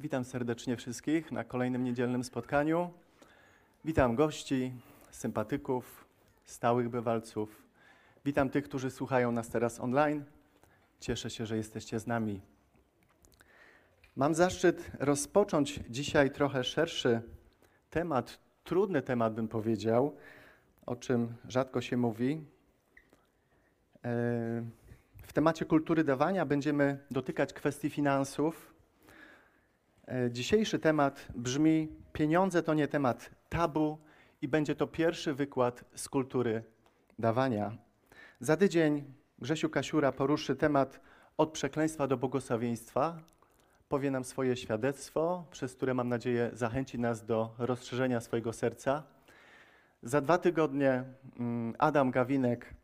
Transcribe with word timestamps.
Witam 0.00 0.24
serdecznie 0.24 0.76
wszystkich 0.76 1.32
na 1.32 1.44
kolejnym 1.44 1.84
niedzielnym 1.84 2.24
spotkaniu. 2.24 2.90
Witam 3.84 4.14
gości, 4.14 4.72
sympatyków, 5.10 6.04
stałych 6.44 6.88
bywalców. 6.88 7.62
Witam 8.24 8.50
tych, 8.50 8.64
którzy 8.64 8.90
słuchają 8.90 9.32
nas 9.32 9.48
teraz 9.48 9.80
online. 9.80 10.24
Cieszę 11.00 11.30
się, 11.30 11.46
że 11.46 11.56
jesteście 11.56 12.00
z 12.00 12.06
nami. 12.06 12.40
Mam 14.16 14.34
zaszczyt 14.34 14.90
rozpocząć 14.98 15.80
dzisiaj 15.90 16.30
trochę 16.30 16.64
szerszy 16.64 17.22
temat, 17.90 18.38
trudny 18.64 19.02
temat 19.02 19.34
bym 19.34 19.48
powiedział, 19.48 20.16
o 20.86 20.96
czym 20.96 21.34
rzadko 21.48 21.80
się 21.80 21.96
mówi. 21.96 22.44
E, 24.04 24.10
w 25.22 25.32
temacie 25.32 25.64
kultury 25.64 26.04
dawania 26.04 26.46
będziemy 26.46 26.98
dotykać 27.10 27.52
kwestii 27.52 27.90
finansów. 27.90 28.69
E, 30.10 30.30
dzisiejszy 30.30 30.78
temat 30.78 31.26
brzmi: 31.34 31.88
Pieniądze 32.12 32.62
to 32.62 32.74
nie 32.74 32.88
temat 32.88 33.30
tabu, 33.48 33.98
i 34.42 34.48
będzie 34.48 34.74
to 34.74 34.86
pierwszy 34.86 35.34
wykład 35.34 35.84
z 35.94 36.08
kultury 36.08 36.62
dawania. 37.18 37.76
Za 38.40 38.56
tydzień 38.56 39.04
Grzesiu 39.38 39.68
Kasiura 39.68 40.12
poruszy 40.12 40.56
temat 40.56 41.00
od 41.36 41.52
przekleństwa 41.52 42.06
do 42.06 42.16
błogosławieństwa. 42.16 43.18
Powie 43.88 44.10
nam 44.10 44.24
swoje 44.24 44.56
świadectwo, 44.56 45.44
przez 45.50 45.74
które 45.74 45.94
mam 45.94 46.08
nadzieję 46.08 46.50
zachęci 46.52 46.98
nas 46.98 47.24
do 47.24 47.54
rozszerzenia 47.58 48.20
swojego 48.20 48.52
serca. 48.52 49.02
Za 50.02 50.20
dwa 50.20 50.38
tygodnie 50.38 51.04
mm, 51.38 51.74
Adam 51.78 52.10
Gawinek 52.10 52.74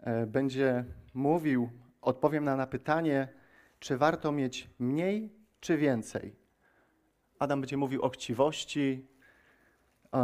e, 0.00 0.26
będzie 0.26 0.84
mówił, 1.14 1.70
odpowiem 2.02 2.44
na, 2.44 2.56
na 2.56 2.66
pytanie, 2.66 3.28
czy 3.80 3.96
warto 3.96 4.32
mieć 4.32 4.70
mniej 4.78 5.32
czy 5.60 5.76
więcej. 5.76 6.43
Adam 7.38 7.60
będzie 7.60 7.76
mówił 7.76 8.02
o 8.02 8.08
chciwości, 8.08 9.06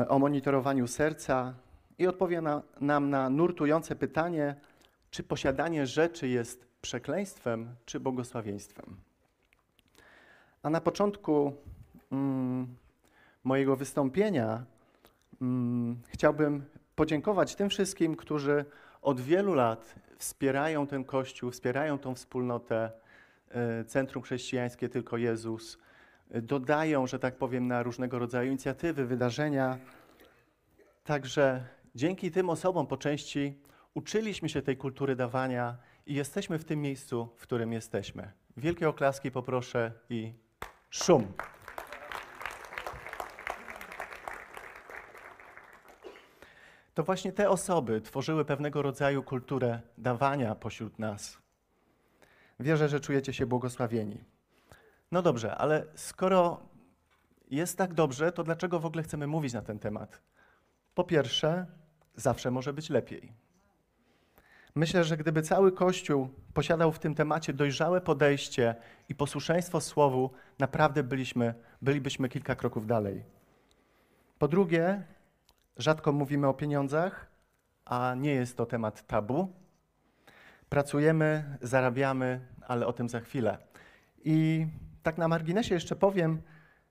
o 0.08 0.18
monitorowaniu 0.18 0.86
serca 0.86 1.54
i 1.98 2.06
odpowie 2.06 2.40
na, 2.40 2.62
nam 2.80 3.10
na 3.10 3.30
nurtujące 3.30 3.96
pytanie, 3.96 4.54
czy 5.10 5.22
posiadanie 5.22 5.86
rzeczy 5.86 6.28
jest 6.28 6.66
przekleństwem 6.82 7.74
czy 7.86 8.00
błogosławieństwem. 8.00 8.96
A 10.62 10.70
na 10.70 10.80
początku 10.80 11.52
mm, 12.12 12.76
mojego 13.44 13.76
wystąpienia 13.76 14.64
mm, 15.40 16.02
chciałbym 16.08 16.64
podziękować 16.96 17.54
tym 17.54 17.70
wszystkim, 17.70 18.16
którzy 18.16 18.64
od 19.02 19.20
wielu 19.20 19.54
lat 19.54 19.94
wspierają 20.18 20.86
ten 20.86 21.04
Kościół, 21.04 21.50
wspierają 21.50 21.98
tą 21.98 22.14
wspólnotę 22.14 22.92
e, 23.50 23.84
Centrum 23.84 24.22
Chrześcijańskie 24.22 24.88
Tylko 24.88 25.16
Jezus, 25.16 25.78
dodają, 26.34 27.06
że 27.06 27.18
tak 27.18 27.36
powiem, 27.36 27.66
na 27.66 27.82
różnego 27.82 28.18
rodzaju 28.18 28.48
inicjatywy, 28.48 29.06
wydarzenia. 29.06 29.78
Także 31.04 31.64
dzięki 31.94 32.30
tym 32.30 32.50
osobom 32.50 32.86
po 32.86 32.96
części 32.96 33.60
uczyliśmy 33.94 34.48
się 34.48 34.62
tej 34.62 34.76
kultury 34.76 35.16
dawania 35.16 35.76
i 36.06 36.14
jesteśmy 36.14 36.58
w 36.58 36.64
tym 36.64 36.80
miejscu, 36.80 37.28
w 37.36 37.42
którym 37.42 37.72
jesteśmy. 37.72 38.32
Wielkie 38.56 38.88
oklaski 38.88 39.30
poproszę 39.30 39.92
i 40.10 40.32
szum. 40.90 41.32
To 46.94 47.02
właśnie 47.02 47.32
te 47.32 47.50
osoby 47.50 48.00
tworzyły 48.00 48.44
pewnego 48.44 48.82
rodzaju 48.82 49.22
kulturę 49.22 49.80
dawania 49.98 50.54
pośród 50.54 50.98
nas. 50.98 51.38
Wierzę, 52.60 52.88
że 52.88 53.00
czujecie 53.00 53.32
się 53.32 53.46
błogosławieni. 53.46 54.24
No 55.12 55.22
dobrze, 55.22 55.56
ale 55.56 55.86
skoro 55.94 56.60
jest 57.50 57.78
tak 57.78 57.94
dobrze, 57.94 58.32
to 58.32 58.44
dlaczego 58.44 58.80
w 58.80 58.86
ogóle 58.86 59.02
chcemy 59.02 59.26
mówić 59.26 59.52
na 59.52 59.62
ten 59.62 59.78
temat? 59.78 60.22
Po 60.94 61.04
pierwsze, 61.04 61.66
zawsze 62.14 62.50
może 62.50 62.72
być 62.72 62.90
lepiej. 62.90 63.32
Myślę, 64.74 65.04
że 65.04 65.16
gdyby 65.16 65.42
cały 65.42 65.72
Kościół 65.72 66.28
posiadał 66.54 66.92
w 66.92 66.98
tym 66.98 67.14
temacie 67.14 67.52
dojrzałe 67.52 68.00
podejście 68.00 68.74
i 69.08 69.14
posłuszeństwo 69.14 69.80
Słowu, 69.80 70.30
naprawdę 70.58 71.02
byliśmy, 71.02 71.54
bylibyśmy 71.82 72.28
kilka 72.28 72.54
kroków 72.54 72.86
dalej. 72.86 73.24
Po 74.38 74.48
drugie, 74.48 75.02
rzadko 75.76 76.12
mówimy 76.12 76.48
o 76.48 76.54
pieniądzach, 76.54 77.26
a 77.84 78.14
nie 78.14 78.34
jest 78.34 78.56
to 78.56 78.66
temat 78.66 79.06
tabu. 79.06 79.52
Pracujemy, 80.68 81.58
zarabiamy, 81.62 82.40
ale 82.66 82.86
o 82.86 82.92
tym 82.92 83.08
za 83.08 83.20
chwilę. 83.20 83.58
I 84.24 84.66
tak 85.02 85.18
na 85.18 85.28
marginesie 85.28 85.74
jeszcze 85.74 85.96
powiem, 85.96 86.42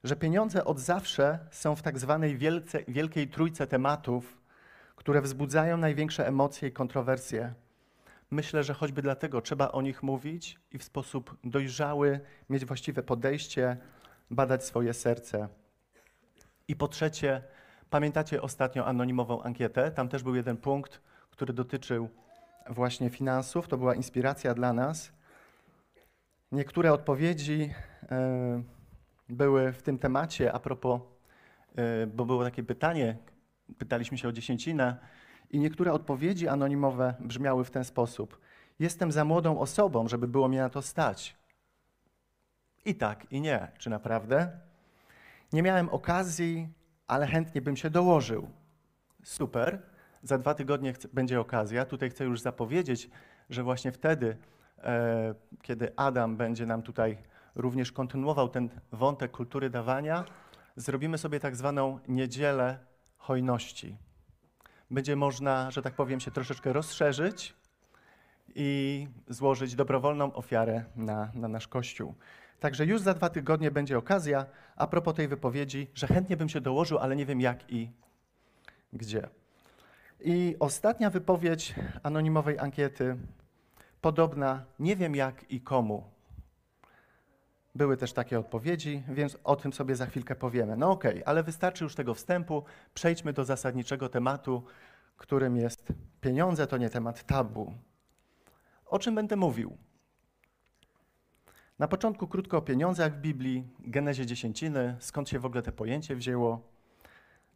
że 0.03 0.15
pieniądze 0.15 0.65
od 0.65 0.79
zawsze 0.79 1.39
są 1.51 1.75
w 1.75 1.81
tak 1.81 1.99
zwanej 1.99 2.37
wielce, 2.37 2.83
wielkiej 2.87 3.27
trójce 3.27 3.67
tematów, 3.67 4.37
które 4.95 5.21
wzbudzają 5.21 5.77
największe 5.77 6.27
emocje 6.27 6.69
i 6.69 6.71
kontrowersje. 6.71 7.53
Myślę, 8.31 8.63
że 8.63 8.73
choćby 8.73 9.01
dlatego 9.01 9.41
trzeba 9.41 9.71
o 9.71 9.81
nich 9.81 10.03
mówić 10.03 10.59
i 10.71 10.77
w 10.77 10.83
sposób 10.83 11.37
dojrzały 11.43 12.19
mieć 12.49 12.65
właściwe 12.65 13.03
podejście, 13.03 13.77
badać 14.31 14.65
swoje 14.65 14.93
serce. 14.93 15.47
I 16.67 16.75
po 16.75 16.87
trzecie, 16.87 17.43
pamiętacie 17.89 18.41
ostatnio 18.41 18.85
anonimową 18.85 19.43
ankietę? 19.43 19.91
Tam 19.91 20.09
też 20.09 20.23
był 20.23 20.35
jeden 20.35 20.57
punkt, 20.57 21.01
który 21.31 21.53
dotyczył 21.53 22.09
właśnie 22.69 23.09
finansów. 23.09 23.67
To 23.67 23.77
była 23.77 23.95
inspiracja 23.95 24.53
dla 24.53 24.73
nas. 24.73 25.11
Niektóre 26.51 26.93
odpowiedzi 26.93 27.73
były 29.29 29.73
w 29.73 29.81
tym 29.81 29.99
temacie 29.99 30.53
a 30.53 30.59
propos, 30.59 31.01
e, 31.75 32.07
bo 32.07 32.25
było 32.25 32.43
takie 32.43 32.63
pytanie, 32.63 33.17
pytaliśmy 33.77 34.17
się 34.17 34.27
o 34.27 34.31
dziesięcinę 34.31 34.97
i 35.49 35.59
niektóre 35.59 35.93
odpowiedzi 35.93 36.47
anonimowe 36.47 37.13
brzmiały 37.19 37.63
w 37.63 37.71
ten 37.71 37.83
sposób. 37.83 38.39
Jestem 38.79 39.11
za 39.11 39.25
młodą 39.25 39.59
osobą, 39.59 40.07
żeby 40.07 40.27
było 40.27 40.47
mnie 40.47 40.61
na 40.61 40.69
to 40.69 40.81
stać. 40.81 41.37
I 42.85 42.95
tak, 42.95 43.31
i 43.31 43.41
nie. 43.41 43.67
Czy 43.77 43.89
naprawdę? 43.89 44.51
Nie 45.53 45.63
miałem 45.63 45.89
okazji, 45.89 46.69
ale 47.07 47.27
chętnie 47.27 47.61
bym 47.61 47.77
się 47.77 47.89
dołożył. 47.89 48.49
Super. 49.23 49.81
Za 50.23 50.37
dwa 50.37 50.53
tygodnie 50.53 50.93
będzie 51.13 51.39
okazja. 51.39 51.85
Tutaj 51.85 52.09
chcę 52.09 52.23
już 52.23 52.41
zapowiedzieć, 52.41 53.09
że 53.49 53.63
właśnie 53.63 53.91
wtedy 53.91 54.37
E, 54.83 55.33
kiedy 55.61 55.91
Adam 55.95 56.37
będzie 56.37 56.65
nam 56.65 56.81
tutaj 56.81 57.17
również 57.61 57.91
kontynuował 57.91 58.49
ten 58.49 58.69
wątek 58.91 59.31
kultury 59.31 59.69
dawania, 59.69 60.25
zrobimy 60.75 61.17
sobie 61.17 61.39
tak 61.39 61.55
zwaną 61.55 61.99
niedzielę 62.07 62.79
hojności. 63.17 63.97
Będzie 64.91 65.15
można, 65.15 65.71
że 65.71 65.81
tak 65.81 65.93
powiem, 65.93 66.19
się 66.19 66.31
troszeczkę 66.31 66.73
rozszerzyć 66.73 67.55
i 68.55 69.07
złożyć 69.27 69.75
dobrowolną 69.75 70.33
ofiarę 70.33 70.85
na, 70.95 71.31
na 71.33 71.47
nasz 71.47 71.67
Kościół. 71.67 72.13
Także 72.59 72.85
już 72.85 73.01
za 73.01 73.13
dwa 73.13 73.29
tygodnie 73.29 73.71
będzie 73.71 73.97
okazja, 73.97 74.45
a 74.75 74.87
propos 74.87 75.15
tej 75.15 75.27
wypowiedzi, 75.27 75.87
że 75.93 76.07
chętnie 76.07 76.37
bym 76.37 76.49
się 76.49 76.61
dołożył, 76.61 76.97
ale 76.97 77.15
nie 77.15 77.25
wiem 77.25 77.41
jak 77.41 77.71
i 77.71 77.89
gdzie. 78.93 79.29
I 80.19 80.55
ostatnia 80.59 81.09
wypowiedź 81.09 81.75
anonimowej 82.03 82.59
ankiety 82.59 83.17
podobna, 84.01 84.65
nie 84.79 84.95
wiem 84.95 85.15
jak 85.15 85.51
i 85.51 85.61
komu. 85.61 86.18
Były 87.75 87.97
też 87.97 88.13
takie 88.13 88.39
odpowiedzi, 88.39 89.03
więc 89.07 89.37
o 89.43 89.55
tym 89.55 89.73
sobie 89.73 89.95
za 89.95 90.05
chwilkę 90.05 90.35
powiemy. 90.35 90.77
No 90.77 90.91
okej, 90.91 91.11
okay, 91.11 91.25
ale 91.25 91.43
wystarczy 91.43 91.83
już 91.83 91.95
tego 91.95 92.13
wstępu. 92.13 92.63
Przejdźmy 92.93 93.33
do 93.33 93.45
zasadniczego 93.45 94.09
tematu, 94.09 94.63
którym 95.17 95.57
jest 95.57 95.93
pieniądze 96.21 96.67
to 96.67 96.77
nie 96.77 96.89
temat 96.89 97.23
tabu. 97.23 97.73
O 98.85 98.99
czym 98.99 99.15
będę 99.15 99.35
mówił? 99.35 99.77
Na 101.79 101.87
początku 101.87 102.27
krótko 102.27 102.57
o 102.57 102.61
pieniądzach 102.61 103.13
w 103.13 103.21
Biblii, 103.21 103.67
genezie 103.79 104.25
dziesięciny, 104.25 104.95
skąd 104.99 105.29
się 105.29 105.39
w 105.39 105.45
ogóle 105.45 105.61
to 105.61 105.71
pojęcie 105.71 106.15
wzięło. 106.15 106.61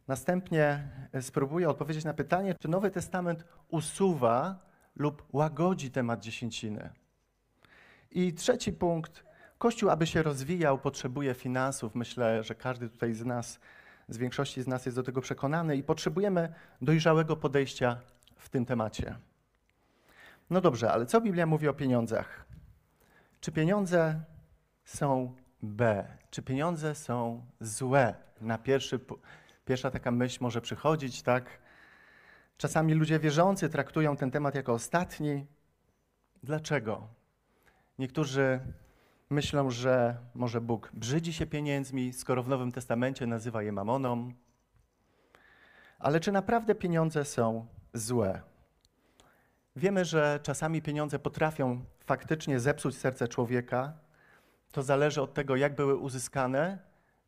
Następnie 0.08 0.88
spróbuję 1.20 1.68
odpowiedzieć 1.68 2.04
na 2.04 2.14
pytanie, 2.14 2.54
czy 2.54 2.68
Nowy 2.68 2.90
Testament 2.90 3.44
usuwa 3.68 4.58
lub 4.96 5.22
łagodzi 5.32 5.90
temat 5.90 6.20
dziesięciny. 6.20 6.90
I 8.10 8.34
trzeci 8.34 8.72
punkt. 8.72 9.24
Kościół, 9.58 9.90
aby 9.90 10.06
się 10.06 10.22
rozwijał, 10.22 10.78
potrzebuje 10.78 11.34
finansów. 11.34 11.94
Myślę, 11.94 12.42
że 12.42 12.54
każdy 12.54 12.88
tutaj 12.88 13.12
z 13.14 13.24
nas, 13.24 13.60
z 14.08 14.18
większości 14.18 14.62
z 14.62 14.66
nas 14.66 14.86
jest 14.86 14.96
do 14.96 15.02
tego 15.02 15.20
przekonany 15.20 15.76
i 15.76 15.82
potrzebujemy 15.82 16.52
dojrzałego 16.82 17.36
podejścia 17.36 18.00
w 18.36 18.48
tym 18.48 18.66
temacie. 18.66 19.16
No 20.50 20.60
dobrze, 20.60 20.92
ale 20.92 21.06
co 21.06 21.20
Biblia 21.20 21.46
mówi 21.46 21.68
o 21.68 21.74
pieniądzach? 21.74 22.44
Czy 23.40 23.52
pieniądze 23.52 24.20
są 24.84 25.34
B? 25.62 26.06
Czy 26.30 26.42
pieniądze 26.42 26.94
są 26.94 27.46
złe? 27.60 28.14
Na 28.40 28.58
pierwszy, 28.58 29.00
pierwsza 29.64 29.90
taka 29.90 30.10
myśl 30.10 30.38
może 30.40 30.60
przychodzić, 30.60 31.22
tak? 31.22 31.58
Czasami 32.56 32.94
ludzie 32.94 33.18
wierzący 33.18 33.68
traktują 33.68 34.16
ten 34.16 34.30
temat 34.30 34.54
jako 34.54 34.72
ostatni. 34.72 35.46
Dlaczego? 36.42 37.08
Niektórzy 37.98 38.60
myślą, 39.30 39.70
że 39.70 40.16
może 40.34 40.60
Bóg 40.60 40.90
brzydzi 40.92 41.32
się 41.32 41.46
pieniędzmi, 41.46 42.12
skoro 42.12 42.42
w 42.42 42.48
Nowym 42.48 42.72
Testamencie 42.72 43.26
nazywa 43.26 43.62
je 43.62 43.72
mamoną. 43.72 44.32
Ale 45.98 46.20
czy 46.20 46.32
naprawdę 46.32 46.74
pieniądze 46.74 47.24
są 47.24 47.66
złe? 47.94 48.42
Wiemy, 49.76 50.04
że 50.04 50.40
czasami 50.42 50.82
pieniądze 50.82 51.18
potrafią 51.18 51.84
faktycznie 52.00 52.60
zepsuć 52.60 52.96
serce 52.96 53.28
człowieka. 53.28 53.92
To 54.72 54.82
zależy 54.82 55.22
od 55.22 55.34
tego, 55.34 55.56
jak 55.56 55.74
były 55.74 55.96
uzyskane 55.96 56.78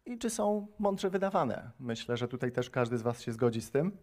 i 0.07 0.19
czy 0.19 0.31
są 0.31 0.67
mądrze 0.79 1.11
wydawane. 1.11 1.71
Myślę, 1.81 2.17
że 2.17 2.29
tutaj 2.29 2.53
też 2.53 2.71
każdy 2.71 2.99
z 2.99 3.03
Was 3.03 3.23
się 3.23 3.33
zgodzi 3.33 3.63
z 3.63 3.71
tym. 3.71 3.97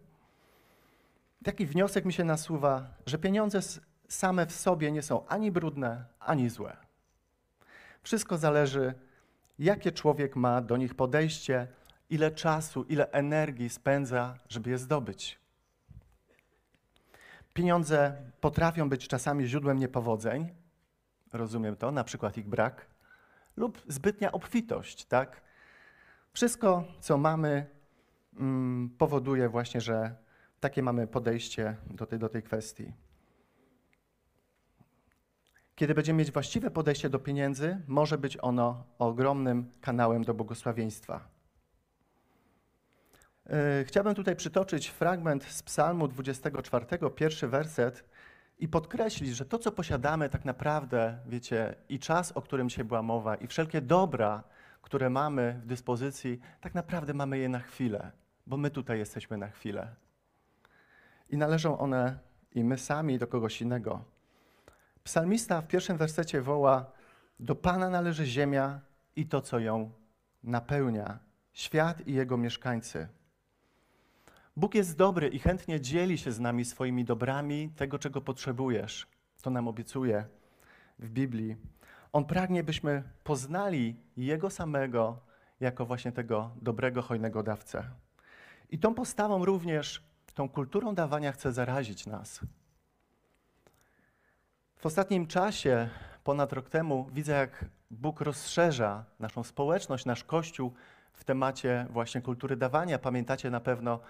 Taki 1.44 1.66
wniosek 1.66 2.04
mi 2.04 2.12
się 2.12 2.24
nasuwa, 2.24 2.86
że 3.06 3.18
pieniądze 3.18 3.60
same 4.08 4.46
w 4.46 4.52
sobie 4.52 4.92
nie 4.92 5.02
są 5.02 5.26
ani 5.26 5.52
brudne, 5.52 6.04
ani 6.20 6.48
złe. 6.48 6.83
Wszystko 8.04 8.38
zależy, 8.38 8.94
jakie 9.58 9.92
człowiek 9.92 10.36
ma 10.36 10.60
do 10.60 10.76
nich 10.76 10.94
podejście, 10.94 11.66
ile 12.10 12.30
czasu, 12.30 12.82
ile 12.82 13.10
energii 13.10 13.70
spędza, 13.70 14.38
żeby 14.48 14.70
je 14.70 14.78
zdobyć. 14.78 15.38
Pieniądze 17.54 18.22
potrafią 18.40 18.88
być 18.88 19.08
czasami 19.08 19.46
źródłem 19.46 19.78
niepowodzeń, 19.78 20.48
rozumiem 21.32 21.76
to, 21.76 21.90
na 21.90 22.04
przykład 22.04 22.36
ich 22.36 22.48
brak, 22.48 22.86
lub 23.56 23.82
zbytnia 23.88 24.32
obfitość, 24.32 25.04
tak? 25.04 25.40
Wszystko, 26.32 26.84
co 27.00 27.18
mamy, 27.18 27.66
mm, 28.36 28.90
powoduje 28.98 29.48
właśnie, 29.48 29.80
że 29.80 30.14
takie 30.60 30.82
mamy 30.82 31.06
podejście 31.06 31.76
do 31.86 32.06
tej, 32.06 32.18
do 32.18 32.28
tej 32.28 32.42
kwestii. 32.42 32.92
Kiedy 35.74 35.94
będziemy 35.94 36.18
mieć 36.18 36.32
właściwe 36.32 36.70
podejście 36.70 37.10
do 37.10 37.18
pieniędzy, 37.18 37.80
może 37.86 38.18
być 38.18 38.38
ono 38.42 38.84
ogromnym 38.98 39.70
kanałem 39.80 40.24
do 40.24 40.34
błogosławieństwa. 40.34 41.28
E, 43.46 43.84
chciałbym 43.84 44.14
tutaj 44.14 44.36
przytoczyć 44.36 44.88
fragment 44.88 45.44
z 45.44 45.62
Psalmu 45.62 46.08
24, 46.08 46.86
pierwszy 47.16 47.48
werset 47.48 48.04
i 48.58 48.68
podkreślić, 48.68 49.36
że 49.36 49.44
to, 49.44 49.58
co 49.58 49.72
posiadamy, 49.72 50.28
tak 50.28 50.44
naprawdę, 50.44 51.18
wiecie, 51.26 51.74
i 51.88 51.98
czas, 51.98 52.32
o 52.32 52.42
którym 52.42 52.70
się 52.70 52.84
była 52.84 53.02
mowa, 53.02 53.34
i 53.34 53.46
wszelkie 53.46 53.80
dobra, 53.80 54.44
które 54.82 55.10
mamy 55.10 55.60
w 55.62 55.66
dyspozycji, 55.66 56.40
tak 56.60 56.74
naprawdę 56.74 57.14
mamy 57.14 57.38
je 57.38 57.48
na 57.48 57.60
chwilę, 57.60 58.12
bo 58.46 58.56
my 58.56 58.70
tutaj 58.70 58.98
jesteśmy 58.98 59.38
na 59.38 59.48
chwilę. 59.48 59.94
I 61.30 61.36
należą 61.36 61.78
one 61.78 62.18
i 62.52 62.64
my 62.64 62.78
sami 62.78 63.18
do 63.18 63.26
kogoś 63.26 63.62
innego. 63.62 64.13
Psalmista 65.04 65.60
w 65.60 65.66
pierwszym 65.66 65.96
wersecie 65.96 66.40
woła: 66.40 66.92
Do 67.40 67.54
Pana 67.54 67.90
należy 67.90 68.26
ziemia 68.26 68.80
i 69.16 69.26
to, 69.26 69.40
co 69.40 69.58
ją 69.58 69.90
napełnia, 70.44 71.18
świat 71.52 72.06
i 72.06 72.14
jego 72.14 72.36
mieszkańcy. 72.36 73.08
Bóg 74.56 74.74
jest 74.74 74.96
dobry 74.96 75.28
i 75.28 75.38
chętnie 75.38 75.80
dzieli 75.80 76.18
się 76.18 76.32
z 76.32 76.40
nami 76.40 76.64
swoimi 76.64 77.04
dobrami, 77.04 77.70
tego, 77.76 77.98
czego 77.98 78.20
potrzebujesz. 78.20 79.06
To 79.42 79.50
nam 79.50 79.68
obiecuje 79.68 80.24
w 80.98 81.10
Biblii. 81.10 81.56
On 82.12 82.24
pragnie, 82.24 82.64
byśmy 82.64 83.02
poznali 83.24 83.96
Jego 84.16 84.50
samego 84.50 85.20
jako 85.60 85.86
właśnie 85.86 86.12
tego 86.12 86.50
dobrego, 86.62 87.02
hojnego 87.02 87.42
dawcę. 87.42 87.90
I 88.70 88.78
tą 88.78 88.94
postawą 88.94 89.44
również, 89.44 90.02
tą 90.34 90.48
kulturą 90.48 90.94
dawania 90.94 91.32
chce 91.32 91.52
zarazić 91.52 92.06
nas. 92.06 92.40
W 94.76 94.86
ostatnim 94.86 95.26
czasie, 95.26 95.88
ponad 96.24 96.52
rok 96.52 96.68
temu, 96.68 97.08
widzę, 97.12 97.32
jak 97.32 97.64
Bóg 97.90 98.20
rozszerza 98.20 99.04
naszą 99.20 99.42
społeczność, 99.42 100.04
nasz 100.04 100.24
Kościół 100.24 100.72
w 101.12 101.24
temacie 101.24 101.86
właśnie 101.90 102.22
kultury 102.22 102.56
dawania. 102.56 102.98
Pamiętacie 102.98 103.50
na 103.50 103.60
pewno, 103.60 104.00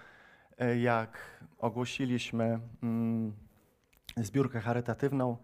e, 0.57 0.79
jak 0.79 1.39
ogłosiliśmy 1.57 2.59
mm, 2.83 3.33
zbiórkę 4.17 4.59
charytatywną 4.59 5.37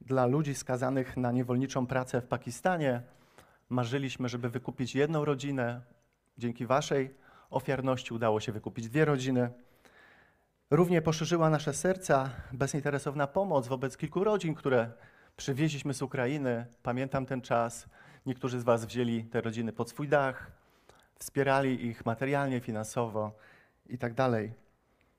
dla 0.00 0.26
ludzi 0.26 0.54
skazanych 0.54 1.16
na 1.16 1.32
niewolniczą 1.32 1.86
pracę 1.86 2.20
w 2.20 2.26
Pakistanie. 2.26 3.02
Marzyliśmy, 3.68 4.28
żeby 4.28 4.50
wykupić 4.50 4.94
jedną 4.94 5.24
rodzinę. 5.24 5.80
Dzięki 6.38 6.66
Waszej 6.66 7.14
ofiarności 7.50 8.14
udało 8.14 8.40
się 8.40 8.52
wykupić 8.52 8.88
dwie 8.88 9.04
rodziny. 9.04 9.50
Równie 10.70 11.02
poszerzyła 11.02 11.50
nasze 11.50 11.74
serca 11.74 12.30
bezinteresowna 12.52 13.26
pomoc 13.26 13.68
wobec 13.68 13.96
kilku 13.96 14.24
rodzin, 14.24 14.54
które 14.54 14.90
przywieźliśmy 15.36 15.94
z 15.94 16.02
Ukrainy. 16.02 16.66
Pamiętam 16.82 17.26
ten 17.26 17.40
czas. 17.42 17.88
Niektórzy 18.26 18.60
z 18.60 18.62
Was 18.62 18.84
wzięli 18.84 19.24
te 19.24 19.40
rodziny 19.40 19.72
pod 19.72 19.90
swój 19.90 20.08
dach, 20.08 20.50
wspierali 21.18 21.86
ich 21.86 22.06
materialnie, 22.06 22.60
finansowo 22.60 23.32
i 23.88 23.98
tak 23.98 24.14
dalej. 24.14 24.52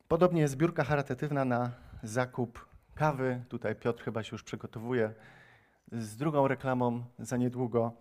Podobnie 0.08 0.48
zbiórka 0.48 0.84
charytatywna 0.84 1.46
na 1.46 1.72
zakup 2.04 2.66
kawy. 2.96 3.44
Tutaj 3.50 3.76
Piotr 3.76 4.04
chyba 4.04 4.24
się 4.24 4.30
już 4.32 4.44
przygotowuje 4.44 5.14
z 5.92 6.16
drugą 6.16 6.48
reklamą 6.48 7.04
za 7.20 7.38
niedługo, 7.38 7.92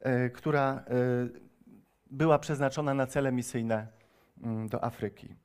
e, 0.00 0.30
która 0.30 0.72
e, 0.72 0.82
była 2.10 2.38
przeznaczona 2.38 2.94
na 2.94 3.06
cele 3.06 3.32
misyjne 3.32 3.86
mm, 4.42 4.68
do 4.68 4.84
Afryki. 4.84 5.43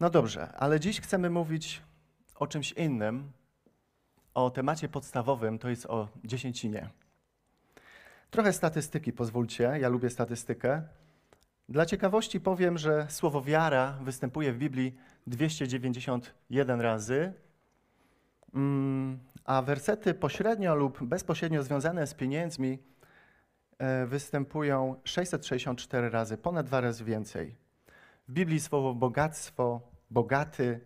No 0.00 0.10
dobrze, 0.10 0.52
ale 0.52 0.80
dziś 0.80 1.00
chcemy 1.00 1.30
mówić 1.30 1.82
o 2.34 2.46
czymś 2.46 2.72
innym, 2.72 3.32
o 4.34 4.50
temacie 4.50 4.88
podstawowym, 4.88 5.58
to 5.58 5.68
jest 5.68 5.86
o 5.86 6.08
dziesięcinie. 6.24 6.88
Trochę 8.30 8.52
statystyki, 8.52 9.12
pozwólcie, 9.12 9.62
ja 9.80 9.88
lubię 9.88 10.10
statystykę. 10.10 10.82
Dla 11.68 11.86
ciekawości 11.86 12.40
powiem, 12.40 12.78
że 12.78 13.06
słowo 13.10 13.42
wiara 13.42 13.98
występuje 14.02 14.52
w 14.52 14.58
Biblii 14.58 14.94
291 15.26 16.80
razy, 16.80 17.32
mm, 18.54 19.18
a 19.44 19.62
wersety 19.62 20.14
pośrednio 20.14 20.74
lub 20.74 21.04
bezpośrednio 21.04 21.62
związane 21.62 22.06
z 22.06 22.14
pieniędzmi 22.14 22.78
e, 23.78 24.06
występują 24.06 25.00
664 25.04 26.10
razy, 26.10 26.36
ponad 26.36 26.66
dwa 26.66 26.80
razy 26.80 27.04
więcej. 27.04 27.67
W 28.28 28.32
Biblii 28.32 28.60
słowo 28.60 28.94
bogactwo, 28.94 29.80
bogaty 30.10 30.80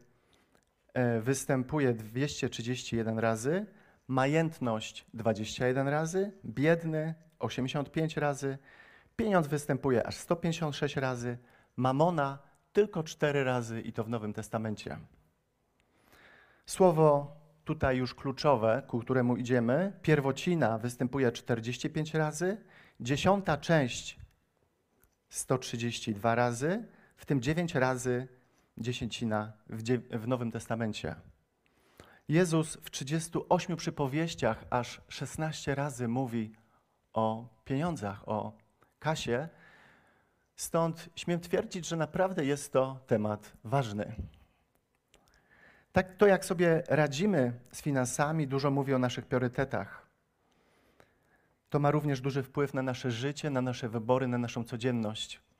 e, 0.95 1.21
występuje 1.21 1.93
231 1.93 3.19
razy, 3.19 3.67
majętność 4.09 5.07
21 5.15 5.89
razy, 5.89 6.33
biedny 6.45 7.15
85 7.39 8.17
razy, 8.17 8.59
pieniądz 9.17 9.47
występuje 9.47 10.07
aż 10.07 10.17
156 10.17 10.97
razy, 10.97 11.39
mamona 11.77 12.39
tylko 12.73 13.03
4 13.03 13.45
razy 13.45 13.81
i 13.81 13.93
to 13.93 14.05
w 14.05 14.09
Nowym 14.09 14.33
Testamencie. 14.33 14.99
Słowo 16.67 17.37
tutaj 17.65 17.97
już 17.97 18.15
kluczowe, 18.15 18.83
ku 18.87 19.01
któremu 19.01 19.37
idziemy, 19.37 19.93
pierwocina 20.03 20.79
występuje 20.79 21.33
45 21.33 22.15
razy, 22.15 22.57
dziesiąta 23.01 23.57
część 23.57 24.19
132 25.29 26.35
razy, 26.35 26.85
w 27.23 27.27
tym 27.27 27.41
9 27.41 27.75
razy 27.75 28.29
dziesięcina 28.79 29.53
w, 29.67 29.83
w 30.11 30.29
Nowym 30.29 30.51
Testamencie. 30.51 31.15
Jezus 32.29 32.77
w 32.77 32.91
38 32.91 33.77
przypowieściach 33.77 34.65
aż 34.71 35.01
16 35.09 35.75
razy 35.75 36.09
mówi 36.09 36.53
o 37.13 37.49
pieniądzach, 37.65 38.29
o 38.29 38.53
kasie. 38.99 39.49
Stąd 40.57 41.09
śmiem 41.17 41.41
twierdzić, 41.41 41.87
że 41.87 41.97
naprawdę 41.97 42.45
jest 42.45 42.73
to 42.73 43.01
temat 43.07 43.53
ważny. 43.65 44.15
Tak 45.93 46.17
to, 46.17 46.27
jak 46.27 46.45
sobie 46.45 46.83
radzimy 46.89 47.53
z 47.73 47.83
finansami, 47.83 48.49
dużo 48.49 48.71
mówi 48.71 48.95
o 48.95 48.99
naszych 48.99 49.27
priorytetach. 49.27 50.07
To 51.71 51.79
ma 51.79 51.91
również 51.91 52.21
duży 52.21 52.43
wpływ 52.43 52.75
na 52.75 52.83
nasze 52.83 53.11
życie, 53.11 53.51
na 53.51 53.63
nasze 53.63 53.89
wybory, 53.89 54.29
na 54.29 54.39
naszą 54.39 54.65
codzienność. 54.65 55.52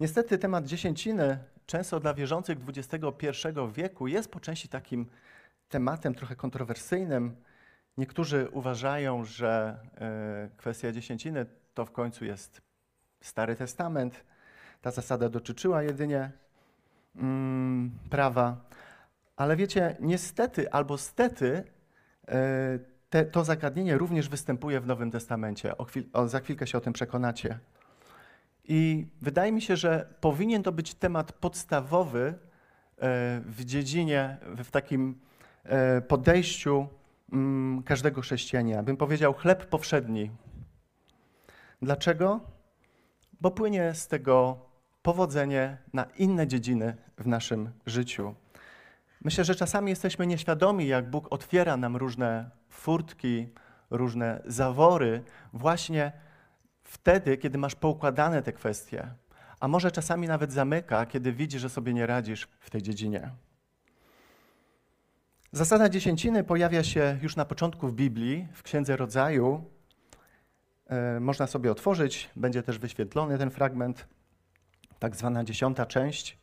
Niestety 0.00 0.38
temat 0.38 0.66
dziesięciny 0.66 1.38
często 1.66 2.00
dla 2.00 2.14
wierzących 2.14 2.58
XXI 2.68 3.48
wieku 3.72 4.06
jest 4.06 4.30
po 4.30 4.40
części 4.40 4.68
takim 4.68 5.06
tematem 5.68 6.14
trochę 6.14 6.36
kontrowersyjnym. 6.36 7.36
Niektórzy 7.98 8.48
uważają, 8.52 9.24
że 9.24 9.78
e, 10.00 10.48
kwestia 10.56 10.92
dziesięciny 10.92 11.46
to 11.74 11.84
w 11.84 11.90
końcu 11.90 12.24
jest 12.24 12.60
Stary 13.20 13.56
Testament. 13.56 14.24
Ta 14.82 14.90
zasada 14.90 15.28
dotyczyła 15.28 15.82
jedynie 15.82 16.30
mm, 17.16 17.90
prawa. 18.10 18.56
Ale 19.36 19.56
wiecie, 19.56 19.96
niestety 20.00 20.72
albo 20.72 20.98
stety 20.98 21.64
e, 22.28 22.78
te, 23.10 23.24
to 23.24 23.44
zagadnienie 23.44 23.98
również 23.98 24.28
występuje 24.28 24.80
w 24.80 24.86
Nowym 24.86 25.10
Testamencie. 25.10 25.78
O 25.78 25.84
chwil, 25.84 26.04
o, 26.12 26.28
za 26.28 26.40
chwilkę 26.40 26.66
się 26.66 26.78
o 26.78 26.80
tym 26.80 26.92
przekonacie. 26.92 27.58
I 28.72 29.06
wydaje 29.22 29.52
mi 29.52 29.62
się, 29.62 29.76
że 29.76 30.14
powinien 30.20 30.62
to 30.62 30.72
być 30.72 30.94
temat 30.94 31.32
podstawowy 31.32 32.20
e, 32.28 32.34
w 33.46 33.64
dziedzinie, 33.64 34.36
w 34.42 34.70
takim 34.70 35.20
e, 35.64 36.00
podejściu 36.00 36.86
mm, 37.32 37.82
każdego 37.82 38.20
chrześcijanina. 38.20 38.82
Bym 38.82 38.96
powiedział 38.96 39.34
chleb 39.34 39.66
powszedni. 39.66 40.30
Dlaczego? 41.82 42.40
Bo 43.40 43.50
płynie 43.50 43.94
z 43.94 44.08
tego 44.08 44.58
powodzenie 45.02 45.78
na 45.92 46.04
inne 46.18 46.46
dziedziny 46.46 46.96
w 47.18 47.26
naszym 47.26 47.70
życiu. 47.86 48.34
Myślę, 49.24 49.44
że 49.44 49.54
czasami 49.54 49.90
jesteśmy 49.90 50.26
nieświadomi, 50.26 50.86
jak 50.86 51.10
Bóg 51.10 51.26
otwiera 51.30 51.76
nam 51.76 51.96
różne 51.96 52.50
furtki, 52.68 53.48
różne 53.90 54.42
zawory, 54.46 55.22
właśnie 55.52 56.12
wtedy, 56.90 57.36
kiedy 57.36 57.58
masz 57.58 57.74
poukładane 57.74 58.42
te 58.42 58.52
kwestie. 58.52 59.08
A 59.60 59.68
może 59.68 59.90
czasami 59.90 60.28
nawet 60.28 60.52
zamyka, 60.52 61.06
kiedy 61.06 61.32
widzi, 61.32 61.58
że 61.58 61.68
sobie 61.68 61.94
nie 61.94 62.06
radzisz 62.06 62.48
w 62.60 62.70
tej 62.70 62.82
dziedzinie. 62.82 63.30
Zasada 65.52 65.88
dziesięciny 65.88 66.44
pojawia 66.44 66.84
się 66.84 67.18
już 67.22 67.36
na 67.36 67.44
początku 67.44 67.88
w 67.88 67.92
Biblii, 67.92 68.48
w 68.52 68.62
Księdze 68.62 68.96
Rodzaju. 68.96 69.64
E, 70.86 71.20
można 71.20 71.46
sobie 71.46 71.70
otworzyć, 71.70 72.30
będzie 72.36 72.62
też 72.62 72.78
wyświetlony 72.78 73.38
ten 73.38 73.50
fragment, 73.50 74.06
tak 74.98 75.16
zwana 75.16 75.44
dziesiąta 75.44 75.86
część. 75.86 76.38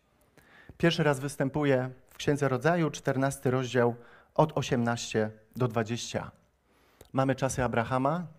Pierwszy 0.77 1.04
raz 1.04 1.20
występuje 1.20 1.89
w 2.10 2.18
Księdze 2.18 2.50
Rodzaju, 2.50 2.92
14 2.92 3.51
rozdział 3.51 3.96
od 4.36 4.58
18 4.58 5.32
do 5.56 5.68
20. 5.68 6.32
Mamy 7.13 7.36
czasy 7.36 7.63
Abrahama. 7.63 8.37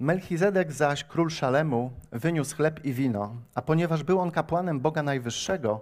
Melchizedek 0.00 0.72
zaś, 0.72 1.04
król 1.04 1.30
Szalemu, 1.30 1.92
wyniósł 2.12 2.56
chleb 2.56 2.84
i 2.84 2.92
wino, 2.92 3.34
a 3.54 3.62
ponieważ 3.62 4.02
był 4.02 4.20
on 4.20 4.30
kapłanem 4.30 4.80
Boga 4.80 5.02
Najwyższego, 5.02 5.80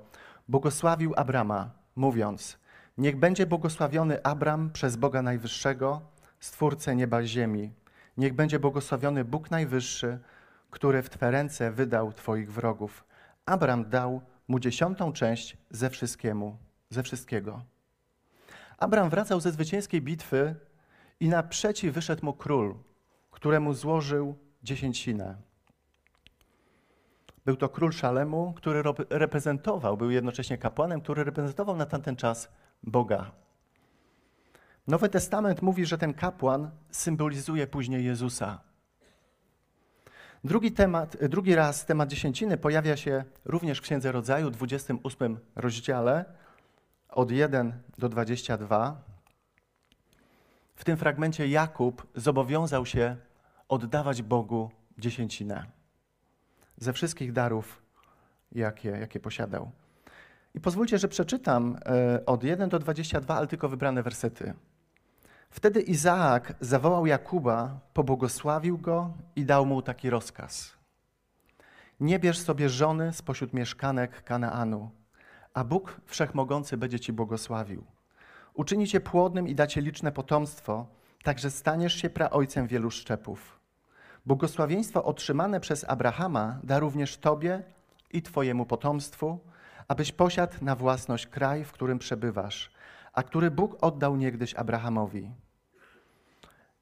błogosławił 0.48 1.12
Abrama, 1.16 1.70
mówiąc: 1.96 2.58
Niech 2.98 3.16
będzie 3.16 3.46
błogosławiony 3.46 4.22
Abram 4.22 4.70
przez 4.70 4.96
Boga 4.96 5.22
Najwyższego, 5.22 6.00
Stwórcę 6.40 6.96
nieba 6.96 7.22
i 7.22 7.26
ziemi. 7.26 7.72
Niech 8.16 8.34
będzie 8.34 8.58
błogosławiony 8.58 9.24
Bóg 9.24 9.50
Najwyższy, 9.50 10.18
który 10.70 11.02
w 11.02 11.10
Twe 11.10 11.30
ręce 11.30 11.70
wydał 11.70 12.12
Twoich 12.12 12.52
wrogów. 12.52 13.04
Abram 13.46 13.90
dał 13.90 14.20
mu 14.48 14.58
dziesiątą 14.58 15.12
część 15.12 15.56
ze 15.70 15.90
wszystkiemu, 15.90 16.56
ze 16.90 17.02
wszystkiego. 17.02 17.62
Abram 18.78 19.10
wracał 19.10 19.40
ze 19.40 19.52
zwycięskiej 19.52 20.02
bitwy 20.02 20.54
i 21.20 21.28
naprzeciw 21.28 21.94
wyszedł 21.94 22.24
mu 22.24 22.32
król, 22.32 22.74
któremu 23.36 23.74
złożył 23.74 24.38
dziesięcinę. 24.62 25.36
Był 27.44 27.56
to 27.56 27.68
król 27.68 27.92
Szalemu, 27.92 28.52
który 28.56 28.82
reprezentował, 29.10 29.96
był 29.96 30.10
jednocześnie 30.10 30.58
kapłanem, 30.58 31.00
który 31.00 31.24
reprezentował 31.24 31.76
na 31.76 31.86
tamten 31.86 32.16
czas 32.16 32.48
Boga. 32.82 33.30
Nowy 34.86 35.08
Testament 35.08 35.62
mówi, 35.62 35.86
że 35.86 35.98
ten 35.98 36.14
kapłan 36.14 36.70
symbolizuje 36.90 37.66
później 37.66 38.04
Jezusa. 38.04 38.60
Drugi, 40.44 40.72
temat, 40.72 41.16
drugi 41.28 41.54
raz 41.54 41.86
temat 41.86 42.08
dziesięciny 42.08 42.56
pojawia 42.56 42.96
się 42.96 43.24
również 43.44 43.78
w 43.78 43.82
Księdze 43.82 44.12
Rodzaju, 44.12 44.50
28 44.50 45.38
rozdziale, 45.56 46.24
od 47.08 47.30
1 47.30 47.82
do 47.98 48.08
22. 48.08 49.02
W 50.74 50.84
tym 50.84 50.96
fragmencie 50.96 51.48
Jakub 51.48 52.06
zobowiązał 52.14 52.86
się 52.86 53.16
oddawać 53.68 54.22
Bogu 54.22 54.70
dziesięcinę 54.98 55.66
ze 56.78 56.92
wszystkich 56.92 57.32
darów, 57.32 57.82
jakie, 58.52 58.88
jakie 58.88 59.20
posiadał. 59.20 59.70
I 60.54 60.60
pozwólcie, 60.60 60.98
że 60.98 61.08
przeczytam 61.08 61.78
e, 61.86 62.26
od 62.26 62.44
1 62.44 62.68
do 62.68 62.78
22, 62.78 63.36
ale 63.36 63.46
tylko 63.46 63.68
wybrane 63.68 64.02
wersety. 64.02 64.54
Wtedy 65.50 65.80
Izaak 65.80 66.54
zawołał 66.60 67.06
Jakuba, 67.06 67.80
pobłogosławił 67.94 68.78
go 68.78 69.14
i 69.36 69.44
dał 69.44 69.66
mu 69.66 69.82
taki 69.82 70.10
rozkaz. 70.10 70.76
Nie 72.00 72.18
bierz 72.18 72.38
sobie 72.38 72.68
żony 72.68 73.12
spośród 73.12 73.52
mieszkanek 73.52 74.24
Kanaanu, 74.24 74.90
a 75.54 75.64
Bóg 75.64 76.00
Wszechmogący 76.06 76.76
będzie 76.76 77.00
ci 77.00 77.12
błogosławił. 77.12 77.84
Uczyni 78.54 78.86
cię 78.86 79.00
płodnym 79.00 79.48
i 79.48 79.54
dacie 79.54 79.80
liczne 79.80 80.12
potomstwo, 80.12 80.86
tak 81.22 81.38
że 81.38 81.50
staniesz 81.50 81.94
się 81.94 82.10
praojcem 82.10 82.66
wielu 82.66 82.90
szczepów. 82.90 83.55
Błogosławieństwo 84.26 85.04
otrzymane 85.04 85.60
przez 85.60 85.84
Abrahama 85.84 86.58
da 86.62 86.78
również 86.78 87.16
tobie 87.16 87.62
i 88.12 88.22
twojemu 88.22 88.66
potomstwu, 88.66 89.38
abyś 89.88 90.12
posiadł 90.12 90.54
na 90.62 90.76
własność 90.76 91.26
kraj, 91.26 91.64
w 91.64 91.72
którym 91.72 91.98
przebywasz, 91.98 92.70
a 93.12 93.22
który 93.22 93.50
Bóg 93.50 93.76
oddał 93.80 94.16
niegdyś 94.16 94.54
Abrahamowi. 94.54 95.30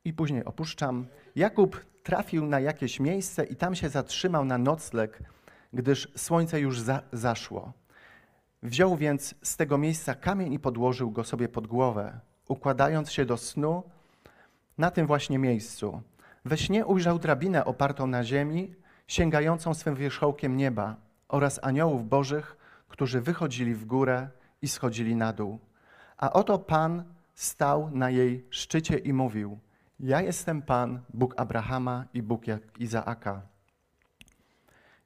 I 0.05 0.13
później 0.13 0.45
opuszczam. 0.45 1.07
Jakub 1.37 1.85
trafił 2.03 2.47
na 2.47 2.61
jakieś 2.61 3.01
miejsce 3.01 3.45
i 3.45 3.57
tam 3.57 3.75
się 3.75 3.89
zatrzymał 3.89 4.45
na 4.45 4.59
nocleg, 4.59 5.19
gdyż 5.73 6.09
słońce 6.17 6.61
już 6.61 6.81
za 6.81 7.03
zaszło. 7.13 7.73
Wziął 8.63 8.97
więc 8.97 9.35
z 9.43 9.57
tego 9.57 9.79
miejsca 9.79 10.15
kamień 10.15 10.53
i 10.53 10.59
podłożył 10.59 11.11
go 11.11 11.25
sobie 11.25 11.49
pod 11.49 11.67
głowę, 11.67 12.21
układając 12.49 13.13
się 13.13 13.25
do 13.25 13.37
snu 13.37 13.83
na 14.79 14.91
tym 14.91 15.07
właśnie 15.07 15.39
miejscu. 15.39 16.03
We 16.45 16.57
śnie 16.57 16.87
ujrzał 16.87 17.19
drabinę 17.19 17.65
opartą 17.65 18.07
na 18.07 18.25
ziemi, 18.25 18.75
sięgającą 19.07 19.75
swym 19.75 19.95
wierzchołkiem 19.95 20.57
nieba 20.57 20.97
oraz 21.29 21.61
aniołów 21.63 22.09
bożych, 22.09 22.57
którzy 22.89 23.21
wychodzili 23.21 23.75
w 23.75 23.85
górę 23.85 24.29
i 24.63 24.69
schodzili 24.69 25.17
na 25.17 25.33
dół. 25.33 25.59
A 26.17 26.33
oto 26.33 26.59
Pan 26.59 27.05
stał 27.35 27.91
na 27.91 28.11
jej 28.11 28.47
szczycie 28.51 28.99
i 28.99 29.13
mówił: 29.13 29.59
Ja 30.01 30.21
jestem 30.21 30.63
Pan, 30.63 31.01
Bóg 31.15 31.35
Abrahama 31.37 32.05
i 32.15 32.23
Bóg 32.23 32.45
Izaaka. 32.79 33.43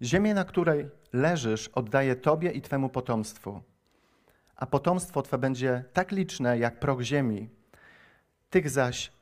Ziemię, 0.02 0.34
na 0.34 0.44
której 0.44 0.88
leżysz, 1.12 1.68
oddaję 1.68 2.16
Tobie 2.16 2.50
i 2.50 2.62
Twemu 2.62 2.88
potomstwu. 2.88 3.62
A 4.56 4.66
potomstwo 4.66 5.22
Twe 5.22 5.38
będzie 5.38 5.84
tak 5.92 6.12
liczne 6.12 6.58
jak 6.58 6.80
proch 6.80 7.00
ziemi. 7.00 7.48
Tych 8.50 8.70
zaś, 8.70 9.12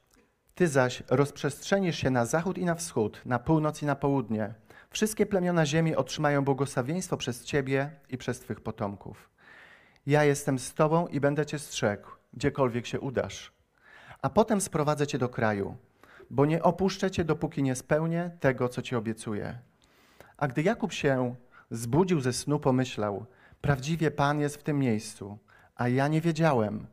ty 0.57 0.69
zaś 0.69 1.03
rozprzestrzenisz 1.09 1.99
się 1.99 2.11
na 2.11 2.27
zachód 2.27 2.59
i 2.59 2.65
na 2.65 2.75
wschód, 2.75 3.21
na 3.25 3.39
północ 3.39 3.83
i 3.83 3.87
na 3.87 3.97
południe. 3.97 4.55
Wszystkie 4.91 5.27
plemiona 5.27 5.67
ziemi 5.67 5.97
otrzymają 5.97 6.45
błogosławieństwo 6.45 7.17
przez 7.17 7.45
Ciebie 7.45 7.91
i 8.09 8.19
przez 8.19 8.41
Twych 8.41 8.61
potomków. 8.61 9.31
Ja 10.07 10.25
jestem 10.25 10.59
z 10.59 10.75
Tobą 10.75 11.07
i 11.07 11.21
będę 11.21 11.47
Cię 11.47 11.59
strzegł, 11.59 12.09
gdziekolwiek 12.33 12.87
się 12.87 13.01
udasz. 13.01 13.53
A 14.23 14.31
potem 14.31 14.61
sprowadzę 14.61 15.07
Cię 15.07 15.19
do 15.19 15.29
kraju, 15.29 15.77
bo 16.31 16.47
nie 16.47 16.63
opuszczę 16.63 17.11
Cię, 17.11 17.25
dopóki 17.25 17.63
nie 17.63 17.75
spełnię 17.75 18.31
tego, 18.41 18.69
co 18.69 18.83
Ci 18.83 18.97
obiecuję. 18.97 19.59
A 20.37 20.49
gdy 20.49 20.63
Jakub 20.63 20.93
się 20.93 21.35
zbudził 21.71 22.21
ze 22.21 22.33
snu, 22.33 22.61
pomyślał, 22.61 23.27
prawdziwie 23.61 24.11
Pan 24.11 24.41
jest 24.41 24.57
w 24.57 24.63
tym 24.63 24.79
miejscu, 24.79 25.39
a 25.75 25.89
ja 25.89 26.09
nie 26.09 26.21
wiedziałem, 26.21 26.87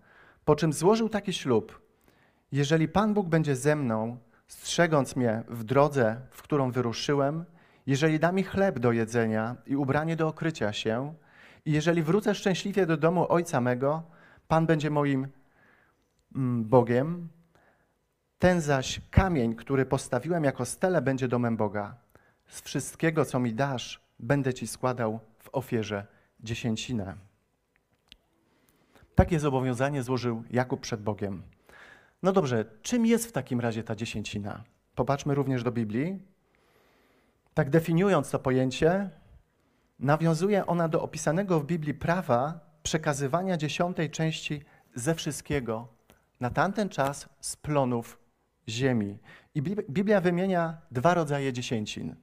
po 0.45 0.55
czym 0.55 0.73
złożył 0.73 1.09
taki 1.09 1.33
ślub. 1.33 1.82
Jeżeli 2.53 2.87
Pan 2.87 3.13
Bóg 3.13 3.27
będzie 3.27 3.55
ze 3.55 3.75
mną, 3.75 4.17
strzegąc 4.47 5.15
mnie 5.15 5.43
w 5.47 5.63
drodze, 5.63 6.21
w 6.31 6.41
którą 6.41 6.71
wyruszyłem, 6.71 7.45
jeżeli 7.87 8.19
da 8.19 8.31
mi 8.31 8.43
chleb 8.43 8.79
do 8.79 8.91
jedzenia 8.91 9.55
i 9.67 9.75
ubranie 9.75 10.15
do 10.15 10.27
okrycia 10.27 10.73
się, 10.73 11.13
i 11.65 11.71
jeżeli 11.71 12.03
wrócę 12.03 12.35
szczęśliwie 12.35 12.85
do 12.85 12.97
domu 12.97 13.25
Ojca 13.29 13.61
mego, 13.61 14.03
Pan 14.47 14.65
będzie 14.65 14.89
moim 14.89 15.27
mm, 16.35 16.65
Bogiem, 16.65 17.29
ten 18.39 18.61
zaś 18.61 19.01
kamień, 19.11 19.55
który 19.55 19.85
postawiłem 19.85 20.43
jako 20.43 20.65
stele, 20.65 21.01
będzie 21.01 21.27
domem 21.27 21.57
Boga. 21.57 21.95
Z 22.47 22.61
wszystkiego, 22.61 23.25
co 23.25 23.39
mi 23.39 23.53
dasz, 23.53 24.01
będę 24.19 24.53
ci 24.53 24.67
składał 24.67 25.19
w 25.39 25.49
ofierze 25.51 26.07
dziesięcinę. 26.39 27.15
Takie 29.15 29.39
zobowiązanie 29.39 30.03
złożył 30.03 30.43
Jakub 30.51 30.81
przed 30.81 31.01
Bogiem. 31.01 31.52
No 32.23 32.31
dobrze, 32.31 32.65
czym 32.81 33.05
jest 33.05 33.27
w 33.27 33.31
takim 33.31 33.59
razie 33.59 33.83
ta 33.83 33.95
dziesięcina? 33.95 34.63
Popatrzmy 34.95 35.35
również 35.35 35.63
do 35.63 35.71
Biblii. 35.71 36.19
Tak 37.53 37.69
definiując 37.69 38.31
to 38.31 38.39
pojęcie, 38.39 39.09
nawiązuje 39.99 40.65
ona 40.65 40.87
do 40.87 41.01
opisanego 41.01 41.59
w 41.59 41.65
Biblii 41.65 41.93
prawa 41.93 42.59
przekazywania 42.83 43.57
dziesiątej 43.57 44.09
części 44.09 44.61
ze 44.95 45.15
wszystkiego 45.15 45.87
na 46.39 46.49
tamten 46.49 46.89
czas 46.89 47.29
z 47.39 47.55
plonów 47.55 48.19
ziemi. 48.69 49.19
I 49.55 49.61
Biblia 49.61 50.21
wymienia 50.21 50.77
dwa 50.91 51.13
rodzaje 51.13 51.53
dziesięcin. 51.53 52.15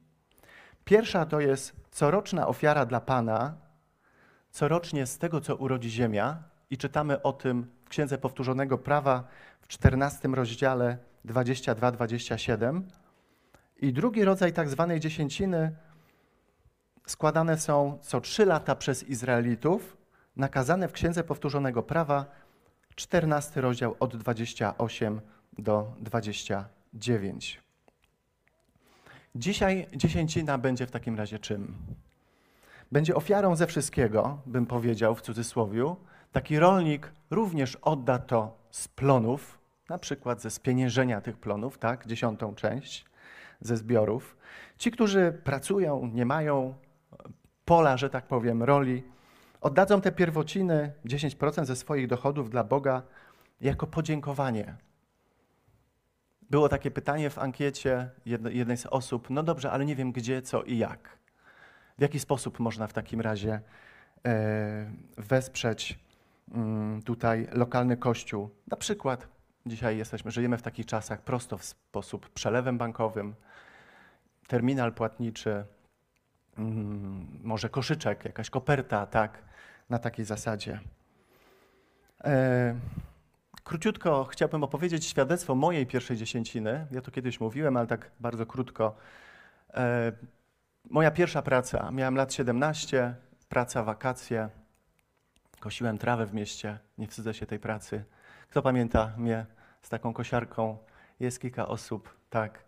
Pierwsza 0.85 1.25
to 1.25 1.39
jest 1.39 1.75
coroczna 1.91 2.47
ofiara 2.47 2.85
dla 2.85 3.01
Pana, 3.01 3.57
corocznie 4.51 5.05
z 5.05 5.17
tego, 5.17 5.41
co 5.41 5.55
urodzi 5.55 5.89
ziemia, 5.89 6.43
i 6.69 6.77
czytamy 6.77 7.21
o 7.21 7.33
tym 7.33 7.80
Księdze 7.91 8.17
Powtórzonego 8.17 8.77
Prawa 8.77 9.23
w 9.61 9.67
14 9.67 10.27
rozdziale 10.27 10.97
22-27. 11.25 12.81
I 13.81 13.93
drugi 13.93 14.25
rodzaj 14.25 14.53
tak 14.53 14.69
zwanej 14.69 14.99
dziesięciny 14.99 15.75
składane 17.07 17.57
są 17.57 17.97
co 18.01 18.21
trzy 18.21 18.45
lata 18.45 18.75
przez 18.75 19.03
Izraelitów 19.03 19.97
nakazane 20.35 20.87
w 20.87 20.91
Księdze 20.91 21.23
Powtórzonego 21.23 21.83
Prawa, 21.83 22.25
14 22.95 23.61
rozdział 23.61 23.95
od 23.99 24.17
28 24.17 25.21
do 25.57 25.93
29. 25.99 27.61
Dzisiaj 29.35 29.87
dziesięcina 29.95 30.57
będzie 30.57 30.87
w 30.87 30.91
takim 30.91 31.15
razie 31.15 31.39
czym? 31.39 31.73
Będzie 32.91 33.15
ofiarą 33.15 33.55
ze 33.55 33.67
wszystkiego, 33.67 34.37
bym 34.45 34.65
powiedział 34.65 35.15
w 35.15 35.21
cudzysłowiu. 35.21 35.95
Taki 36.31 36.59
rolnik 36.59 37.11
również 37.29 37.75
odda 37.75 38.19
to 38.19 38.57
z 38.69 38.87
plonów, 38.87 39.59
na 39.89 39.97
przykład 39.97 40.41
ze 40.41 40.51
spieniężenia 40.51 41.21
tych 41.21 41.37
plonów, 41.37 41.77
tak, 41.77 42.07
dziesiątą 42.07 42.55
część 42.55 43.05
ze 43.61 43.77
zbiorów. 43.77 44.37
Ci, 44.77 44.91
którzy 44.91 45.41
pracują, 45.43 46.09
nie 46.13 46.25
mają 46.25 46.73
pola, 47.65 47.97
że 47.97 48.09
tak 48.09 48.27
powiem, 48.27 48.63
roli, 48.63 49.03
oddadzą 49.61 50.01
te 50.01 50.11
pierwociny, 50.11 50.93
10% 51.05 51.65
ze 51.65 51.75
swoich 51.75 52.07
dochodów 52.07 52.49
dla 52.49 52.63
Boga 52.63 53.01
jako 53.61 53.87
podziękowanie. 53.87 54.75
Było 56.49 56.69
takie 56.69 56.91
pytanie 56.91 57.29
w 57.29 57.39
ankiecie 57.39 58.09
jednej 58.51 58.77
z 58.77 58.85
osób, 58.85 59.29
no 59.29 59.43
dobrze, 59.43 59.71
ale 59.71 59.85
nie 59.85 59.95
wiem 59.95 60.11
gdzie, 60.11 60.41
co 60.41 60.63
i 60.63 60.77
jak. 60.77 61.17
W 61.97 62.01
jaki 62.01 62.19
sposób 62.19 62.59
można 62.59 62.87
w 62.87 62.93
takim 62.93 63.21
razie 63.21 63.61
e, 64.25 64.91
wesprzeć 65.17 65.99
tutaj 67.05 67.47
lokalny 67.51 67.97
kościół? 67.97 68.49
Na 68.67 68.77
przykład 68.77 69.27
dzisiaj 69.65 69.97
jesteśmy, 69.97 70.31
żyjemy 70.31 70.57
w 70.57 70.61
takich 70.61 70.85
czasach 70.85 71.21
prosto 71.21 71.57
w 71.57 71.65
sposób 71.65 72.29
przelewem 72.29 72.77
bankowym, 72.77 73.35
terminal 74.47 74.93
płatniczy, 74.93 75.65
mm, 76.57 77.27
może 77.43 77.69
koszyczek, 77.69 78.25
jakaś 78.25 78.49
koperta, 78.49 79.05
tak, 79.05 79.43
na 79.89 79.99
takiej 79.99 80.25
zasadzie. 80.25 80.79
E, 82.23 82.75
króciutko 83.63 84.25
chciałbym 84.25 84.63
opowiedzieć 84.63 85.05
świadectwo 85.05 85.55
mojej 85.55 85.87
pierwszej 85.87 86.17
dziesięciny. 86.17 86.87
Ja 86.91 87.01
to 87.01 87.11
kiedyś 87.11 87.39
mówiłem, 87.39 87.77
ale 87.77 87.87
tak 87.87 88.11
bardzo 88.19 88.45
krótko. 88.45 88.95
E, 89.73 90.11
moja 90.89 91.11
pierwsza 91.11 91.41
praca, 91.41 91.91
miałem 91.91 92.15
lat 92.15 92.33
17, 92.33 93.15
praca, 93.49 93.83
wakacje. 93.83 94.49
Kosiłem 95.61 95.97
trawę 95.97 96.25
w 96.25 96.33
mieście, 96.33 96.79
nie 96.97 97.07
wstydzę 97.07 97.33
się 97.33 97.45
tej 97.45 97.59
pracy. 97.59 98.03
Kto 98.49 98.61
pamięta 98.61 99.11
mnie 99.17 99.45
z 99.81 99.89
taką 99.89 100.13
kosiarką? 100.13 100.77
Jest 101.19 101.41
kilka 101.41 101.67
osób, 101.67 102.15
tak. 102.29 102.63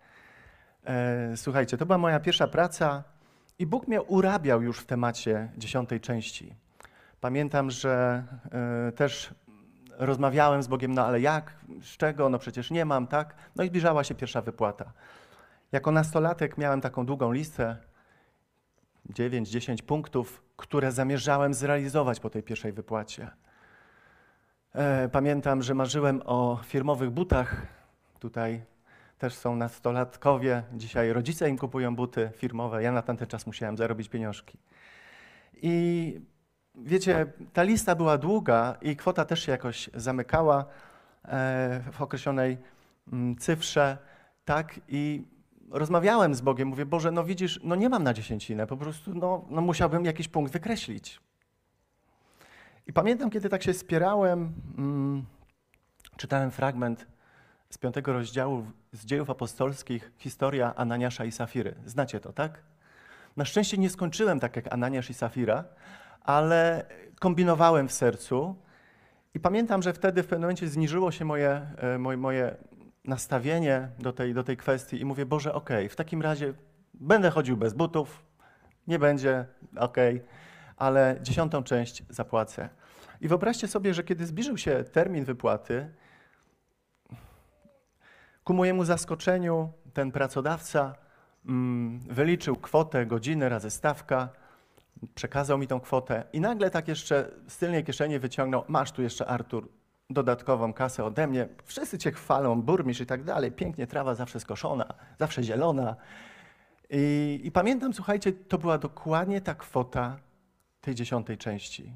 E, 0.86 1.38
słuchajcie, 1.38 1.78
to 1.78 1.86
była 1.86 1.98
moja 1.98 2.20
pierwsza 2.20 2.48
praca 2.48 3.04
i 3.60 3.66
Bóg 3.66 3.88
mnie 3.88 4.02
urabiał 4.02 4.62
już 4.62 4.80
w 4.80 4.86
temacie 4.86 5.52
dziesiątej 5.58 6.00
części. 6.00 6.56
Pamiętam, 7.22 7.72
że 7.72 8.24
e, 8.88 8.92
też 8.92 9.34
rozmawiałem 9.98 10.64
z 10.64 10.68
Bogiem, 10.68 10.94
no 10.94 11.06
ale 11.06 11.22
jak, 11.22 11.54
z 11.82 11.98
czego, 11.98 12.30
no 12.30 12.40
przecież 12.40 12.72
nie 12.72 12.86
mam, 12.86 13.08
tak? 13.08 13.36
No 13.56 13.64
i 13.64 13.68
zbliżała 13.68 14.04
się 14.04 14.16
pierwsza 14.16 14.42
wypłata. 14.42 14.94
Jako 15.72 15.92
nastolatek 15.92 16.58
miałem 16.58 16.82
taką 16.82 17.06
długą 17.06 17.32
listę, 17.32 17.78
9-10 19.10 19.82
punktów, 19.82 20.43
które 20.58 20.92
zamierzałem 20.92 21.54
zrealizować 21.54 22.20
po 22.20 22.30
tej 22.30 22.44
pierwszej 22.44 22.74
wypłacie. 22.74 23.32
E, 24.76 25.10
pamiętam, 25.10 25.62
że 25.62 25.74
marzyłem 25.74 26.22
o 26.26 26.60
firmowych 26.64 27.10
butach. 27.10 27.68
Tutaj 28.20 28.64
też 29.18 29.34
są 29.34 29.56
nastolatkowie. 29.56 30.64
Dzisiaj 30.74 31.14
rodzice 31.14 31.50
im 31.50 31.58
kupują 31.58 31.96
buty 31.96 32.32
firmowe. 32.36 32.84
Ja 32.84 32.92
na 32.92 33.02
tamten 33.02 33.28
czas 33.28 33.48
musiałem 33.48 33.78
zarobić 33.78 34.10
pieniążki. 34.10 34.58
I 35.54 36.20
wiecie, 36.76 37.26
ta 37.54 37.64
lista 37.64 37.96
była 37.96 38.18
długa 38.18 38.78
i 38.82 38.96
kwota 38.96 39.26
też 39.26 39.46
się 39.46 39.52
jakoś 39.52 39.90
zamykała 39.94 40.66
e, 41.26 41.84
w 41.92 42.02
określonej 42.02 42.58
mm, 43.14 43.36
cyfrze, 43.36 43.98
tak? 44.46 44.80
I 44.88 45.24
rozmawiałem 45.74 46.36
z 46.36 46.42
Bogiem, 46.42 46.68
mówię, 46.68 46.86
Boże, 46.86 47.12
no 47.12 47.24
widzisz, 47.24 47.60
no 47.64 47.76
nie 47.76 47.90
mam 47.90 48.04
na 48.04 48.14
dziesięcinę, 48.14 48.68
po 48.68 48.78
prostu 48.78 49.14
no, 49.14 49.46
no 49.50 49.62
musiałbym 49.62 50.06
jakiś 50.06 50.28
punkt 50.28 50.54
wykreślić. 50.54 51.22
I 52.88 52.94
pamiętam, 52.94 53.30
kiedy 53.30 53.50
tak 53.50 53.64
się 53.64 53.74
spierałem, 53.74 54.54
mm, 54.78 55.26
czytałem 56.18 56.52
fragment 56.52 57.08
z 57.70 57.78
piątego 57.78 58.14
rozdziału 58.14 58.66
z 58.92 59.06
dziejów 59.06 59.30
apostolskich, 59.30 60.12
historia 60.18 60.76
Ananiasza 60.76 61.26
i 61.26 61.32
Safiry. 61.32 61.76
Znacie 61.86 62.20
to, 62.20 62.34
tak? 62.34 62.64
Na 63.38 63.46
szczęście 63.46 63.78
nie 63.78 63.90
skończyłem 63.90 64.40
tak 64.40 64.56
jak 64.56 64.74
Ananiasz 64.74 65.10
i 65.10 65.14
Safira, 65.14 65.64
ale 66.22 66.86
kombinowałem 67.20 67.88
w 67.88 67.94
sercu 67.94 68.56
i 69.34 69.40
pamiętam, 69.40 69.82
że 69.82 69.94
wtedy 69.94 70.24
w 70.24 70.28
pewnym 70.28 70.42
momencie 70.42 70.68
zniżyło 70.68 71.12
się 71.12 71.26
moje, 71.26 71.68
e, 71.78 71.98
moje, 71.98 72.18
moje 72.18 72.56
nastawienie 73.06 73.90
do 74.00 74.14
tej, 74.14 74.34
do 74.34 74.44
tej 74.44 74.58
kwestii 74.58 75.02
i 75.02 75.06
mówię, 75.06 75.26
Boże, 75.26 75.54
okej, 75.54 75.78
okay, 75.78 75.90
w 75.90 75.96
takim 75.96 76.22
razie 76.22 76.54
będę 76.94 77.30
chodził 77.30 77.58
bez 77.58 77.74
butów, 77.74 78.24
nie 78.88 79.00
będzie, 79.00 79.46
okej, 79.78 80.16
okay, 80.16 80.28
ale 80.78 81.18
dziesiątą 81.22 81.64
część 81.64 82.04
zapłacę. 82.10 82.70
I 83.22 83.28
wyobraźcie 83.28 83.68
sobie, 83.68 83.94
że 83.94 84.04
kiedy 84.04 84.26
zbliżył 84.26 84.58
się 84.58 84.84
termin 84.84 85.26
wypłaty, 85.26 85.90
ku 88.44 88.54
mojemu 88.54 88.86
zaskoczeniu 88.86 89.72
ten 89.94 90.12
pracodawca 90.12 90.96
mm, 91.46 92.00
wyliczył 92.00 92.56
kwotę, 92.56 93.06
godzinę 93.06 93.50
razy 93.50 93.70
stawka, 93.70 94.30
przekazał 95.16 95.58
mi 95.58 95.68
tą 95.68 95.80
kwotę 95.80 96.24
i 96.34 96.42
nagle 96.42 96.72
tak 96.72 96.88
jeszcze 96.88 97.32
z 97.48 97.58
tylnej 97.58 97.84
kieszeni 97.84 98.20
wyciągnął, 98.20 98.64
masz 98.68 98.92
tu 98.92 99.02
jeszcze 99.02 99.26
Artur 99.26 99.70
dodatkową 100.14 100.74
kasę 100.74 101.06
ode 101.06 101.28
mnie, 101.28 101.48
wszyscy 101.64 101.98
cię 101.98 102.12
chwalą, 102.12 102.62
burmistrz 102.62 103.02
i 103.02 103.06
tak 103.06 103.24
dalej, 103.24 103.52
pięknie, 103.52 103.88
trawa 103.88 104.16
zawsze 104.16 104.40
skoszona, 104.40 104.94
zawsze 105.20 105.44
zielona. 105.44 105.96
I, 106.90 107.42
I, 107.44 107.52
pamiętam, 107.52 107.94
słuchajcie, 107.94 108.34
to 108.34 108.58
była 108.58 108.78
dokładnie 108.78 109.42
ta 109.42 109.56
kwota 109.56 110.18
tej 110.82 110.96
dziesiątej 110.96 111.38
części. 111.38 111.94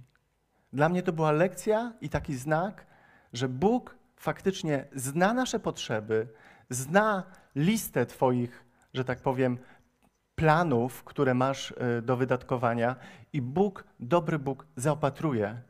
Dla 0.73 0.89
mnie 0.89 1.03
to 1.03 1.13
była 1.13 1.31
lekcja 1.31 1.93
i 2.01 2.09
taki 2.09 2.35
znak, 2.35 2.85
że 3.33 3.49
Bóg 3.49 3.95
faktycznie 4.15 4.85
zna 4.95 5.33
nasze 5.33 5.59
potrzeby, 5.59 6.27
zna 6.69 7.23
listę 7.55 8.05
Twoich, 8.05 8.65
że 8.93 9.03
tak 9.03 9.19
powiem, 9.19 9.57
planów, 10.35 11.03
które 11.03 11.33
masz 11.33 11.73
e, 11.77 12.01
do 12.01 12.17
wydatkowania 12.17 12.95
i 13.33 13.41
Bóg, 13.41 13.83
dobry 13.99 14.39
Bóg, 14.39 14.65
zaopatruje. 14.75 15.61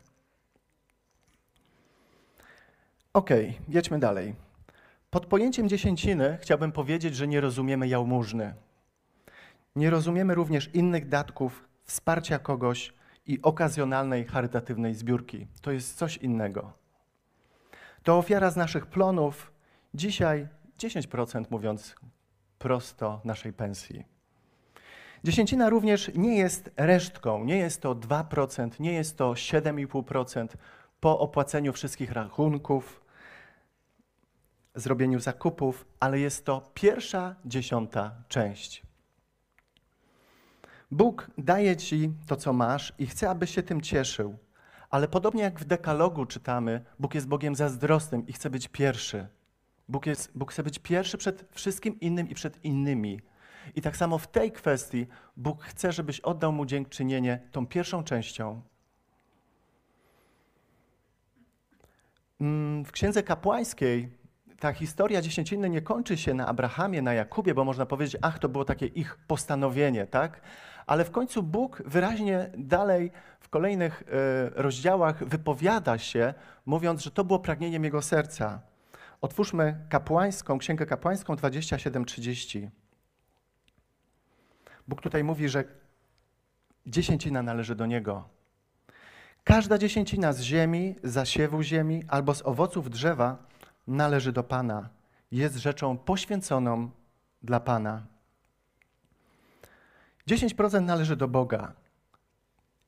Ok, 3.13 3.30
jedźmy 3.67 4.00
dalej. 4.00 4.36
Pod 5.10 5.26
pojęciem 5.26 5.70
dziesięciny 5.70 6.38
chciałbym 6.41 6.72
powiedzieć, 6.72 7.15
że 7.15 7.28
nie 7.28 7.41
rozumiemy 7.41 7.88
jałmużny. 7.88 8.54
Nie 9.76 9.89
rozumiemy 9.89 10.36
również 10.36 10.70
innych 10.74 11.10
datków, 11.10 11.67
wsparcia 11.84 12.39
kogoś 12.39 12.93
i 13.28 13.41
okazjonalnej 13.41 14.26
charytatywnej 14.26 14.96
zbiórki. 14.96 15.48
To 15.62 15.72
jest 15.72 15.98
coś 15.98 16.17
innego. 16.17 16.74
To 18.04 18.17
ofiara 18.17 18.52
z 18.52 18.56
naszych 18.56 18.86
plonów, 18.86 19.52
dzisiaj 19.93 20.48
10% 20.80 21.46
mówiąc 21.50 21.96
prosto 22.60 23.22
naszej 23.24 23.54
pensji. 23.54 24.06
Dziesięcina 25.24 25.70
również 25.70 26.12
nie 26.15 26.38
jest 26.38 26.72
resztką, 26.78 27.43
nie 27.43 27.58
jest 27.58 27.82
to 27.82 27.96
2%, 27.96 28.80
nie 28.80 28.93
jest 28.93 29.17
to 29.17 29.32
7,5% 29.32 30.48
po 31.00 31.20
opłaceniu 31.20 31.74
wszystkich 31.74 32.12
rachunków, 32.12 33.02
zrobieniu 34.76 35.20
zakupów, 35.20 35.86
ale 36.00 36.20
jest 36.20 36.46
to 36.46 36.72
pierwsza 36.74 37.36
dziesiąta 37.46 38.16
część. 38.28 38.84
Bóg 40.92 41.32
daje 41.38 41.76
ci 41.76 42.14
to, 42.28 42.36
co 42.36 42.54
masz 42.54 42.94
i 43.00 43.08
chce, 43.08 43.30
abyś 43.30 43.56
się 43.56 43.64
tym 43.64 43.82
cieszył. 43.82 44.38
Ale 44.90 45.08
podobnie 45.08 45.44
jak 45.44 45.60
w 45.60 45.66
dekalogu 45.66 46.26
czytamy, 46.26 46.86
Bóg 47.00 47.16
jest 47.16 47.28
Bogiem 47.28 47.56
zazdrosnym 47.56 48.28
i 48.28 48.34
chce 48.34 48.50
być 48.50 48.68
pierwszy. 48.68 49.28
Bóg, 49.90 50.06
jest, 50.06 50.32
Bóg 50.38 50.52
chce 50.52 50.64
być 50.64 50.80
pierwszy 50.80 51.18
przed 51.18 51.46
wszystkim 51.52 52.00
innym 52.00 52.30
i 52.30 52.36
przed 52.36 52.66
innymi. 52.66 53.20
I 53.76 53.82
tak 53.82 53.98
samo 53.98 54.18
w 54.18 54.28
tej 54.28 54.52
kwestii 54.52 55.08
Bóg 55.38 55.64
chce, 55.64 55.92
żebyś 55.92 56.20
oddał 56.20 56.52
Mu 56.52 56.66
dziękczynienie 56.66 57.40
tą 57.52 57.68
pierwszą 57.68 58.04
częścią. 58.04 58.62
W 62.86 62.91
Księdze 62.91 63.23
Kapłańskiej 63.23 64.10
ta 64.60 64.73
historia 64.73 65.21
dziesięciny 65.21 65.69
nie 65.69 65.82
kończy 65.82 66.17
się 66.17 66.34
na 66.34 66.47
Abrahamie, 66.47 67.02
na 67.02 67.13
Jakubie, 67.13 67.54
bo 67.54 67.63
można 67.63 67.86
powiedzieć, 67.86 68.17
ach, 68.21 68.39
to 68.39 68.50
było 68.50 68.65
takie 68.65 68.86
ich 68.86 69.17
postanowienie, 69.28 70.08
tak? 70.08 70.41
Ale 70.88 71.06
w 71.06 71.12
końcu 71.12 71.43
Bóg 71.43 71.84
wyraźnie 71.86 72.52
dalej 72.58 73.12
w 73.39 73.50
kolejnych 73.50 74.02
y, 74.02 74.06
rozdziałach 74.56 75.26
wypowiada 75.26 75.97
się, 75.97 76.34
mówiąc, 76.65 77.04
że 77.04 77.12
to 77.12 77.23
było 77.23 77.39
pragnieniem 77.39 77.84
jego 77.84 78.02
serca. 78.02 78.62
Otwórzmy 79.21 79.78
kapłańską, 79.89 80.58
Księgę 80.58 80.86
Kapłańską 80.86 81.36
27:30. 81.36 82.69
Bóg 84.88 85.02
tutaj 85.02 85.23
mówi, 85.23 85.50
że 85.50 85.63
dziesięcina 86.86 87.43
należy 87.43 87.76
do 87.76 87.86
Niego. 87.86 88.37
Każda 89.48 89.78
dziesięcina 89.78 90.34
z 90.34 90.42
ziemi, 90.42 90.96
zasiewu 91.04 91.64
ziemi 91.64 92.04
albo 92.08 92.34
z 92.34 92.46
owoców 92.46 92.90
drzewa 92.90 93.38
należy 93.88 94.32
do 94.32 94.44
Pana. 94.44 94.90
Jest 95.32 95.56
rzeczą 95.56 95.98
poświęconą 95.98 96.90
dla 97.44 97.60
Pana. 97.60 98.06
10% 100.28 100.82
należy 100.82 101.16
do 101.16 101.28
Boga. 101.28 101.74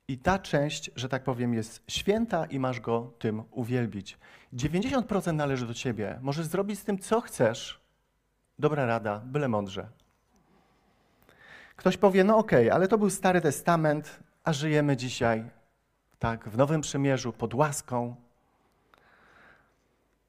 I 0.08 0.18
ta 0.18 0.40
część, 0.40 0.92
że 0.96 1.10
tak 1.10 1.24
powiem, 1.24 1.54
jest 1.54 1.84
święta 1.88 2.46
i 2.46 2.60
masz 2.60 2.80
go 2.80 3.14
tym 3.20 3.44
uwielbić. 3.52 4.18
90% 4.54 5.34
należy 5.34 5.68
do 5.68 5.74
ciebie. 5.74 6.20
Możesz 6.22 6.46
zrobić 6.46 6.80
z 6.80 6.84
tym, 6.84 7.00
co 7.00 7.22
chcesz. 7.22 7.82
Dobra 8.60 8.86
rada, 8.86 9.22
byle 9.26 9.48
mądrze. 9.48 9.88
Ktoś 11.76 11.98
powie, 11.98 12.24
no 12.24 12.38
okej, 12.38 12.68
okay, 12.68 12.74
ale 12.74 12.88
to 12.88 12.98
był 12.98 13.10
Stary 13.10 13.42
Testament, 13.42 14.20
a 14.44 14.54
żyjemy 14.54 14.98
dzisiaj, 14.98 15.59
tak, 16.20 16.50
w 16.50 16.58
Nowym 16.58 16.82
Przymierzu, 16.82 17.34
pod 17.34 17.54
łaską. 17.54 18.16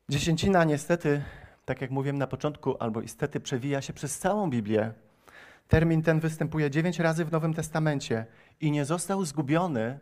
Dziesięcina 0.09 0.65
niestety, 0.65 1.23
tak 1.65 1.81
jak 1.81 1.91
mówiłem 1.91 2.19
na 2.19 2.27
początku, 2.27 2.77
albo 2.81 3.01
istety 3.01 3.41
przewija 3.41 3.83
się 3.83 3.93
przez 3.93 4.19
całą 4.19 4.51
Biblię. 4.51 4.93
Termin 5.69 6.03
ten 6.03 6.21
występuje 6.21 6.71
dziewięć 6.71 6.99
razy 6.99 7.25
w 7.25 7.33
Nowym 7.33 7.55
Testamencie 7.55 8.27
i 8.61 8.71
nie 8.71 8.85
został 8.85 9.25
zgubiony 9.25 9.99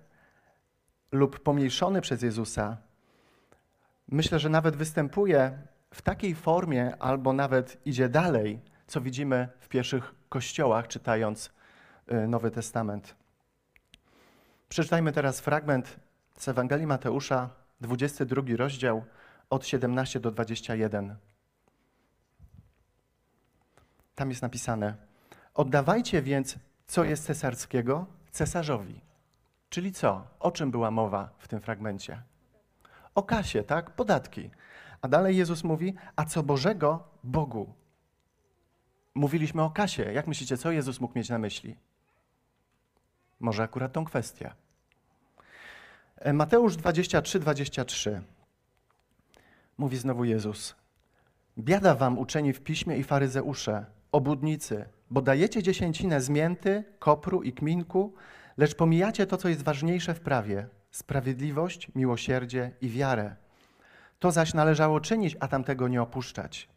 lub 1.13 1.41
pomniejszony 1.41 2.01
przez 2.01 2.23
Jezusa. 2.23 2.77
Myślę, 4.09 4.39
że 4.39 4.49
nawet 4.49 4.77
występuje 4.77 5.59
w 5.95 6.03
takiej 6.03 6.35
formie, 6.35 6.97
albo 6.99 7.33
nawet 7.33 7.87
idzie 7.87 8.09
dalej, 8.09 8.61
co 8.87 9.01
widzimy 9.01 9.49
w 9.61 9.69
pierwszych 9.69 10.15
kościołach, 10.29 10.89
czytając 10.89 11.51
y, 12.13 12.29
Nowy 12.29 12.51
Testament. 12.51 13.18
Przeczytajmy 14.69 15.13
teraz 15.13 15.41
fragment 15.41 15.97
z 16.37 16.49
Ewangelii 16.49 16.87
Mateusza, 16.87 17.51
22 17.81 18.43
rozdział, 18.57 19.05
od 19.51 19.67
17 19.67 20.21
do 20.21 20.31
21. 20.31 21.17
Tam 24.15 24.31
jest 24.31 24.43
napisane: 24.43 24.95
Oddawajcie 25.55 26.23
więc, 26.23 26.59
co 26.87 27.05
jest 27.05 27.25
cesarskiego, 27.25 28.07
cesarzowi. 28.31 29.01
Czyli 29.69 29.93
co? 29.93 30.27
O 30.41 30.51
czym 30.51 30.71
była 30.71 30.91
mowa 30.91 31.31
w 31.39 31.49
tym 31.49 31.61
fragmencie? 31.61 32.23
O 33.15 33.23
kasie, 33.23 33.63
tak? 33.63 33.91
Podatki. 33.91 34.51
A 35.03 35.09
dalej 35.09 35.37
Jezus 35.37 35.65
mówi, 35.65 35.95
a 36.17 36.25
co 36.25 36.43
Bożego, 36.43 37.05
Bogu. 37.25 37.75
Mówiliśmy 39.15 39.63
o 39.63 39.71
kasie. 39.71 40.13
Jak 40.13 40.27
myślicie, 40.27 40.57
co 40.57 40.71
Jezus 40.71 41.01
mógł 41.01 41.19
mieć 41.19 41.29
na 41.29 41.39
myśli? 41.39 41.77
Może 43.41 43.63
akurat 43.63 43.93
tą 43.93 44.05
kwestię. 44.05 44.53
E, 46.17 46.33
Mateusz 46.33 46.77
23, 46.77 47.41
23. 47.41 48.23
Mówi 49.79 49.97
znowu 49.97 50.25
Jezus. 50.25 50.75
Biada 51.59 51.95
wam 51.95 52.19
uczeni 52.19 52.53
w 52.53 52.61
piśmie 52.61 52.97
i 52.97 53.05
faryzeusze, 53.05 53.87
obudnicy, 54.13 54.85
bo 55.11 55.23
dajecie 55.23 55.63
dziesięcinę 55.63 56.21
z 56.21 56.29
mięty, 56.29 56.85
kopru 56.99 57.43
i 57.43 57.53
kminku, 57.53 58.15
lecz 58.57 58.75
pomijacie 58.75 59.27
to, 59.27 59.37
co 59.37 59.49
jest 59.49 59.63
ważniejsze 59.63 60.15
w 60.15 60.21
prawie 60.21 60.69
sprawiedliwość, 60.91 61.95
miłosierdzie 61.95 62.71
i 62.81 62.89
wiarę. 62.89 63.37
To 64.19 64.33
zaś 64.33 64.55
należało 64.55 65.01
czynić, 65.01 65.37
a 65.41 65.49
tamtego 65.49 65.89
nie 65.89 66.03
opuszczać. 66.03 66.69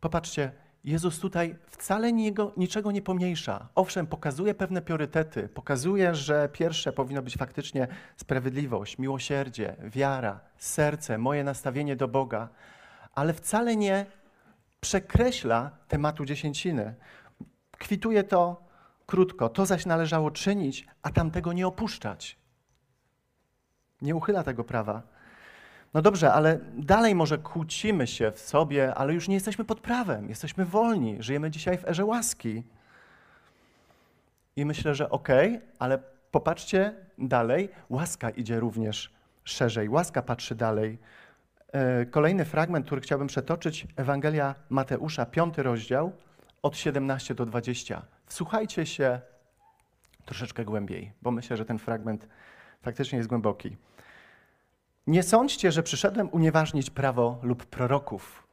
Popatrzcie, 0.00 0.52
Jezus 0.84 1.18
tutaj 1.18 1.56
wcale 1.66 2.12
niego, 2.12 2.52
niczego 2.56 2.92
nie 2.92 3.02
pomniejsza. 3.02 3.68
Owszem, 3.74 4.06
pokazuje 4.06 4.54
pewne 4.54 4.82
priorytety, 4.82 5.48
pokazuje, 5.48 6.14
że 6.14 6.48
pierwsze 6.52 6.92
powinno 6.92 7.22
być 7.22 7.36
faktycznie 7.36 7.88
sprawiedliwość, 8.16 8.98
miłosierdzie, 8.98 9.76
wiara, 9.84 10.40
serce, 10.56 11.18
moje 11.18 11.44
nastawienie 11.44 11.96
do 11.96 12.08
Boga, 12.08 12.48
ale 13.14 13.32
wcale 13.32 13.76
nie 13.76 14.06
przekreśla 14.80 15.70
tematu 15.88 16.24
dziesięciny. 16.24 16.94
Kwituje 17.70 18.24
to 18.24 18.62
krótko, 19.06 19.48
to 19.48 19.66
zaś 19.66 19.86
należało 19.86 20.30
czynić, 20.30 20.86
a 21.02 21.10
tamtego 21.10 21.52
nie 21.52 21.66
opuszczać. 21.66 22.38
Nie 24.02 24.16
uchyla 24.16 24.42
tego 24.42 24.64
prawa. 24.64 25.02
No 25.94 26.02
dobrze, 26.02 26.32
ale 26.32 26.58
dalej 26.76 27.14
może 27.14 27.38
kłócimy 27.38 28.06
się 28.06 28.30
w 28.30 28.40
sobie, 28.40 28.94
ale 28.94 29.14
już 29.14 29.28
nie 29.28 29.34
jesteśmy 29.34 29.64
pod 29.64 29.80
prawem, 29.80 30.28
jesteśmy 30.28 30.64
wolni, 30.64 31.16
żyjemy 31.20 31.50
dzisiaj 31.50 31.78
w 31.78 31.88
erze 31.88 32.04
łaski. 32.04 32.62
I 34.56 34.64
myślę, 34.64 34.94
że 34.94 35.10
okej, 35.10 35.56
okay, 35.56 35.68
ale 35.78 35.98
popatrzcie 36.30 36.94
dalej, 37.18 37.68
łaska 37.88 38.30
idzie 38.30 38.60
również 38.60 39.12
szerzej, 39.44 39.88
łaska 39.88 40.22
patrzy 40.22 40.54
dalej. 40.54 40.98
E, 41.72 42.06
kolejny 42.06 42.44
fragment, 42.44 42.86
który 42.86 43.00
chciałbym 43.00 43.28
przetoczyć, 43.28 43.86
Ewangelia 43.96 44.54
Mateusza, 44.68 45.26
piąty 45.26 45.62
rozdział, 45.62 46.12
od 46.62 46.76
17 46.76 47.34
do 47.34 47.46
20. 47.46 48.02
Wsłuchajcie 48.26 48.86
się 48.86 49.20
troszeczkę 50.24 50.64
głębiej, 50.64 51.12
bo 51.22 51.30
myślę, 51.30 51.56
że 51.56 51.64
ten 51.64 51.78
fragment 51.78 52.28
faktycznie 52.82 53.18
jest 53.18 53.28
głęboki. 53.28 53.76
Nie 55.10 55.22
sądźcie, 55.22 55.72
że 55.72 55.82
przyszedłem 55.82 56.28
unieważnić 56.32 56.90
prawo 56.90 57.38
lub 57.42 57.66
proroków. 57.66 58.46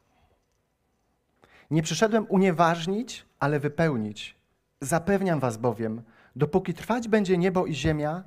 Nie 1.70 1.82
przyszedłem 1.82 2.26
unieważnić, 2.28 3.26
ale 3.40 3.60
wypełnić. 3.60 4.36
Zapewniam 4.80 5.40
was 5.40 5.56
bowiem, 5.56 6.02
dopóki 6.36 6.74
trwać 6.74 7.08
będzie 7.08 7.38
niebo 7.38 7.66
i 7.66 7.74
ziemia, 7.74 8.24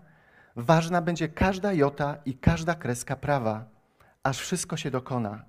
ważna 0.56 1.02
będzie 1.02 1.30
każda 1.30 1.74
jota 1.74 2.18
i 2.26 2.34
każda 2.34 2.76
kreska 2.76 3.16
prawa, 3.16 3.66
aż 4.24 4.40
wszystko 4.40 4.78
się 4.78 4.92
dokona. 4.92 5.46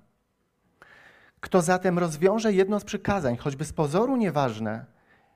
Kto 1.39 1.61
zatem 1.61 1.99
rozwiąże 1.99 2.53
jedno 2.53 2.79
z 2.79 2.83
przykazań, 2.83 3.37
choćby 3.37 3.65
z 3.65 3.73
pozoru 3.73 4.15
nieważne, 4.15 4.85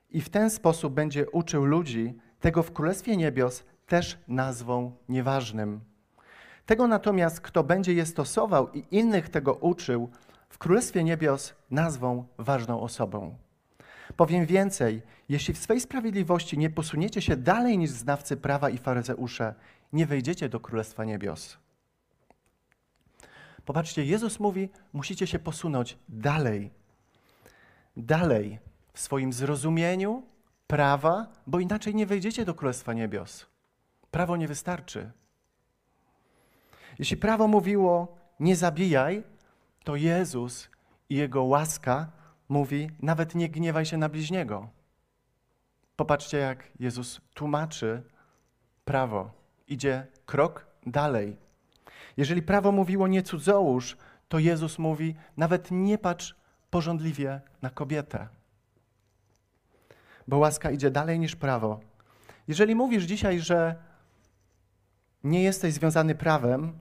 i 0.09 0.21
w 0.21 0.29
ten 0.29 0.49
sposób 0.49 0.93
będzie 0.93 1.29
uczył 1.29 1.65
ludzi, 1.65 2.17
tego 2.39 2.63
w 2.63 2.73
Królestwie 2.73 3.17
Niebios 3.17 3.63
też 3.85 4.17
nazwą 4.27 4.95
nieważnym. 5.09 5.81
Tego 6.67 6.87
natomiast, 6.87 7.41
kto 7.41 7.63
będzie 7.63 7.93
je 7.93 8.05
stosował 8.05 8.71
i 8.73 8.83
innych 8.91 9.29
tego 9.29 9.53
uczył, 9.53 10.09
w 10.49 10.57
Królestwie 10.57 11.03
Niebios 11.03 11.53
nazwą 11.71 12.25
ważną 12.37 12.81
osobą. 12.81 13.35
Powiem 14.15 14.45
więcej, 14.45 15.01
jeśli 15.29 15.53
w 15.53 15.57
swej 15.57 15.81
sprawiedliwości 15.81 16.57
nie 16.57 16.69
posuniecie 16.69 17.21
się 17.21 17.35
dalej 17.37 17.77
niż 17.77 17.89
znawcy 17.89 18.37
prawa 18.37 18.69
i 18.69 18.77
faryzeusze, 18.77 19.53
nie 19.93 20.05
wejdziecie 20.05 20.49
do 20.49 20.59
Królestwa 20.59 21.05
Niebios. 21.05 21.57
Popatrzcie, 23.65 24.05
Jezus 24.05 24.39
mówi, 24.39 24.69
musicie 24.93 25.27
się 25.27 25.39
posunąć 25.39 25.97
dalej. 26.09 26.71
Dalej 27.97 28.59
w 28.93 28.99
swoim 28.99 29.33
zrozumieniu 29.33 30.23
prawa, 30.67 31.27
bo 31.47 31.59
inaczej 31.59 31.95
nie 31.95 32.05
wejdziecie 32.05 32.45
do 32.45 32.53
Królestwa 32.53 32.93
Niebios. 32.93 33.45
Prawo 34.11 34.37
nie 34.37 34.47
wystarczy. 34.47 35.11
Jeśli 36.99 37.17
prawo 37.17 37.47
mówiło 37.47 38.17
nie 38.39 38.55
zabijaj, 38.55 39.23
to 39.83 39.95
Jezus 39.95 40.69
i 41.09 41.15
Jego 41.15 41.43
łaska 41.43 42.11
mówi 42.49 42.89
nawet 42.99 43.35
nie 43.35 43.49
gniewaj 43.49 43.85
się 43.85 43.97
na 43.97 44.09
bliźniego. 44.09 44.69
Popatrzcie, 45.95 46.37
jak 46.37 46.63
Jezus 46.79 47.21
tłumaczy 47.33 48.03
prawo. 48.85 49.31
Idzie 49.67 50.07
krok 50.25 50.67
dalej. 50.85 51.37
Jeżeli 52.17 52.41
prawo 52.41 52.71
mówiło 52.71 53.07
nie 53.07 53.23
cudzołóż, 53.23 53.97
to 54.27 54.39
Jezus 54.39 54.79
mówi 54.79 55.15
nawet 55.37 55.71
nie 55.71 55.97
patrz 55.97 56.35
porządliwie 56.69 57.41
na 57.61 57.69
kobietę. 57.69 58.27
Bo 60.27 60.37
łaska 60.37 60.71
idzie 60.71 60.91
dalej 60.91 61.19
niż 61.19 61.35
prawo. 61.35 61.79
Jeżeli 62.47 62.75
mówisz 62.75 63.03
dzisiaj, 63.03 63.39
że 63.39 63.75
nie 65.23 65.43
jesteś 65.43 65.73
związany 65.73 66.15
prawem, 66.15 66.79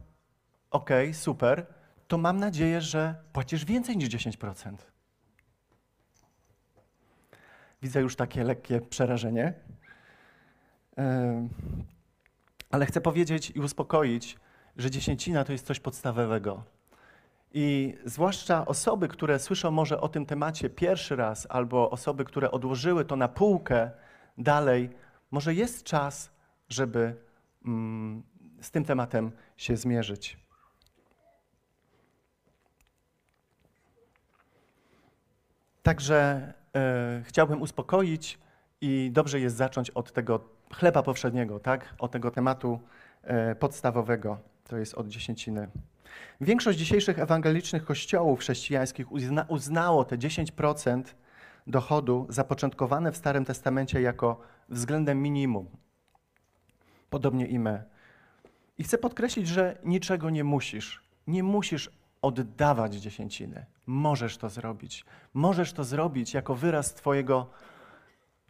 ok, 0.71 0.91
super, 1.13 1.67
to 2.09 2.19
mam 2.19 2.37
nadzieję, 2.37 2.81
że 2.81 3.15
płacisz 3.33 3.65
więcej 3.65 3.97
niż 3.97 4.09
10%. 4.09 4.77
Widzę 7.83 8.01
już 8.01 8.17
takie 8.17 8.45
lekkie 8.45 8.81
przerażenie. 8.81 9.55
Ale 12.71 12.87
chcę 12.87 13.01
powiedzieć 13.01 13.51
i 13.51 13.61
uspokoić, 13.61 14.37
że 14.77 14.91
dziesięcina 14.91 15.45
to 15.45 15.53
jest 15.53 15.67
coś 15.67 15.81
podstawowego. 15.81 16.65
I 17.53 17.95
zwłaszcza 18.05 18.67
osoby, 18.67 19.09
które 19.09 19.39
słyszą 19.39 19.71
może 19.71 20.01
o 20.01 20.09
tym 20.09 20.27
temacie 20.27 20.71
pierwszy 20.71 21.17
raz, 21.17 21.47
albo 21.51 21.91
osoby, 21.91 22.25
które 22.25 22.51
odłożyły 22.51 23.05
to 23.05 23.17
na 23.17 23.29
półkę 23.29 23.91
dalej, 24.39 24.91
może 25.31 25.55
jest 25.55 25.85
czas, 25.85 26.31
żeby 26.69 27.17
mm, 27.65 28.23
z 28.61 28.71
tym 28.71 28.85
tematem 28.85 29.33
się 29.57 29.77
zmierzyć. 29.77 30.46
Także 35.87 36.53
e, 36.77 37.23
chciałbym 37.25 37.63
uspokoić 37.63 38.39
I 38.81 39.11
dobrze 39.13 39.41
jest 39.41 39.57
zacząć 39.57 39.91
od 39.91 40.13
tego 40.13 40.41
chleba 40.75 41.03
powszedniego, 41.03 41.61
tak? 41.61 41.95
Od 41.99 42.11
tego 42.11 42.31
tematu 42.31 42.81
e, 43.23 43.55
podstawowego, 43.55 44.39
to 44.65 44.77
jest 44.77 44.95
od 44.95 45.09
dziesięciny. 45.09 45.69
Większość 46.41 46.79
dzisiejszych 46.79 47.19
ewangelicznych 47.19 47.85
kościołów 47.85 48.41
chrześcijańskich 48.41 49.13
uzna, 49.13 49.47
uznało 49.49 50.05
te 50.05 50.19
10% 50.19 51.03
dochodu 51.67 52.27
zapoczątkowane 52.29 53.13
w 53.13 53.17
Starym 53.17 53.45
Testamencie 53.45 54.01
jako 54.01 54.41
względem 54.69 55.23
minimum. 55.23 55.67
Podobnie 57.11 57.47
i 57.47 57.59
my. 57.59 57.85
I 58.79 58.85
chcę 58.85 58.99
podkreślić, 58.99 59.49
że 59.49 59.79
niczego 59.85 60.31
nie 60.31 60.45
musisz. 60.45 61.05
Nie 61.27 61.43
musisz 61.43 61.91
oddawać 62.23 62.95
dziesięciny. 62.95 63.67
Możesz 63.87 64.37
to 64.37 64.49
zrobić. 64.49 65.05
Możesz 65.35 65.73
to 65.73 65.85
zrobić 65.85 66.35
jako 66.35 66.55
wyraz 66.55 66.95
Twojego 66.95 67.51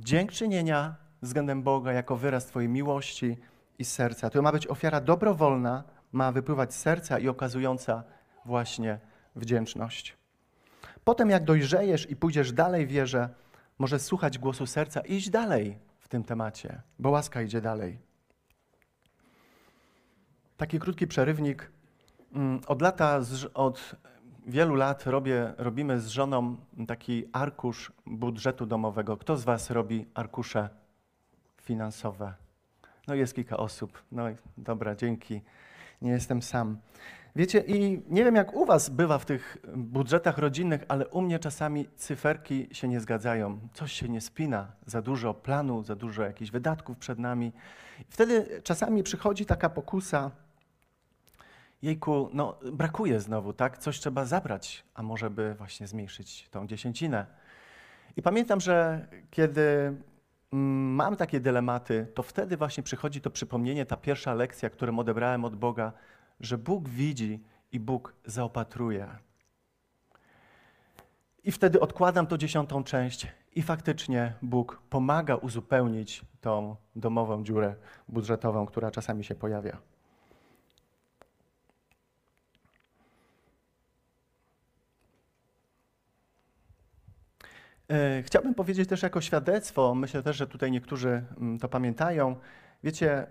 dziękczynienia 0.01 0.95
względem 1.23 1.63
Boga, 1.63 1.93
jako 1.93 2.17
wyraz 2.17 2.47
Twojej 2.47 2.69
miłości 2.69 3.37
i 3.79 3.85
serca. 3.85 4.31
To 4.31 4.43
ma 4.43 4.53
być 4.53 4.67
ofiara 4.67 5.01
dobrowolna, 5.01 5.85
ma 6.13 6.33
wypływać 6.33 6.75
z 6.75 6.79
serca 6.79 7.19
i 7.19 7.29
okazująca 7.29 8.05
właśnie 8.45 8.99
wdzięczność. 9.37 10.17
Potem, 11.05 11.31
jak 11.31 11.45
dojrzejesz 11.45 12.11
i 12.11 12.17
pójdziesz 12.17 12.53
dalej 12.53 12.87
w 12.87 12.91
wierze, 12.91 13.29
możesz 13.79 14.03
słuchać 14.03 14.39
głosu 14.39 14.67
serca 14.67 15.01
i 15.01 15.15
iść 15.15 15.31
dalej 15.31 15.79
w 16.01 16.09
tym 16.09 16.25
temacie, 16.25 16.83
bo 16.99 17.11
łaska 17.11 17.43
idzie 17.43 17.61
dalej. 17.61 17.99
Taki 20.57 20.79
krótki 20.79 21.07
przerywnik. 21.07 21.71
Mm, 22.33 22.61
od 22.67 22.83
lata, 22.83 23.21
od 23.55 23.97
wielu 24.47 24.75
lat 24.75 25.07
robię, 25.07 25.55
robimy 25.59 26.01
z 26.01 26.09
żoną 26.09 26.57
taki 26.87 27.25
arkusz 27.33 27.93
budżetu 28.07 28.67
domowego. 28.67 29.17
Kto 29.17 29.37
z 29.37 29.45
Was 29.45 29.71
robi 29.71 30.07
arkusze 30.15 30.69
finansowe? 31.63 32.35
No 33.09 33.15
jest 33.15 33.35
kilka 33.35 33.57
osób. 33.57 34.03
No 34.13 34.25
dobra, 34.59 34.95
dzięki. 34.95 35.41
Nie 36.03 36.11
jestem 36.11 36.43
sam. 36.43 36.79
Wiecie, 37.37 37.61
i 37.61 38.03
nie 38.09 38.25
wiem 38.25 38.35
jak 38.35 38.55
u 38.55 38.65
Was 38.65 38.91
bywa 38.91 39.19
w 39.19 39.25
tych 39.25 39.57
budżetach 39.77 40.39
rodzinnych, 40.39 40.85
ale 40.89 41.09
u 41.09 41.23
mnie 41.23 41.39
czasami 41.39 41.89
cyferki 41.97 42.69
się 42.73 42.89
nie 42.89 43.01
zgadzają. 43.01 43.59
Coś 43.75 43.93
się 43.93 44.09
nie 44.09 44.21
spina, 44.21 44.73
za 44.87 45.03
dużo 45.03 45.35
planu, 45.35 45.83
za 45.83 45.97
dużo 45.97 46.23
jakichś 46.23 46.51
wydatków 46.51 46.99
przed 46.99 47.19
nami. 47.19 47.53
Wtedy 48.09 48.61
czasami 48.63 49.03
przychodzi 49.03 49.47
taka 49.47 49.71
pokusa, 49.71 50.31
jejku, 51.87 52.31
no 52.33 52.59
brakuje 52.73 53.21
znowu, 53.21 53.53
tak? 53.53 53.79
Coś 53.79 54.01
trzeba 54.01 54.25
zabrać, 54.25 54.85
a 54.95 55.03
może 55.03 55.31
by 55.31 55.55
właśnie 55.55 55.87
zmniejszyć 55.87 56.49
tą 56.51 56.67
dziesięcinę. 56.67 57.27
I 58.17 58.23
pamiętam, 58.23 58.61
że 58.61 59.07
kiedy 59.31 59.63
mm, 60.53 60.95
mam 60.95 61.17
takie 61.17 61.41
dylematy, 61.41 62.07
to 62.15 62.23
wtedy 62.23 62.57
właśnie 62.57 62.83
przychodzi 62.83 63.21
to 63.21 63.31
przypomnienie, 63.31 63.87
ta 63.87 63.97
pierwsza 63.97 64.35
lekcja, 64.35 64.71
którą 64.71 64.99
odebrałem 64.99 65.45
od 65.45 65.57
Boga, 65.57 65.93
że 66.41 66.59
Bóg 66.59 66.89
widzi 66.89 67.43
i 67.73 67.81
Bóg 67.81 68.15
zaopatruje. 68.25 69.09
I 71.45 71.53
wtedy 71.53 71.81
odkładam 71.81 72.27
to 72.27 72.39
dziesiątą 72.39 72.85
część 72.85 73.27
i 73.55 73.63
faktycznie 73.63 74.33
Bóg 74.43 74.83
pomaga 74.91 75.37
uzupełnić 75.37 76.25
tą 76.41 76.77
domową 76.97 77.45
dziurę 77.45 77.75
budżetową, 78.09 78.67
która 78.67 78.91
czasami 78.91 79.25
się 79.25 79.35
pojawia. 79.35 79.79
Chciałbym 88.23 88.55
powiedzieć 88.55 88.89
też 88.89 89.03
jako 89.03 89.21
świadectwo, 89.21 89.95
myślę 89.95 90.23
też, 90.23 90.37
że 90.37 90.47
tutaj 90.47 90.71
niektórzy 90.71 91.25
mm, 91.39 91.59
to 91.59 91.69
pamiętają. 91.69 92.37
Wiecie, 92.85 93.27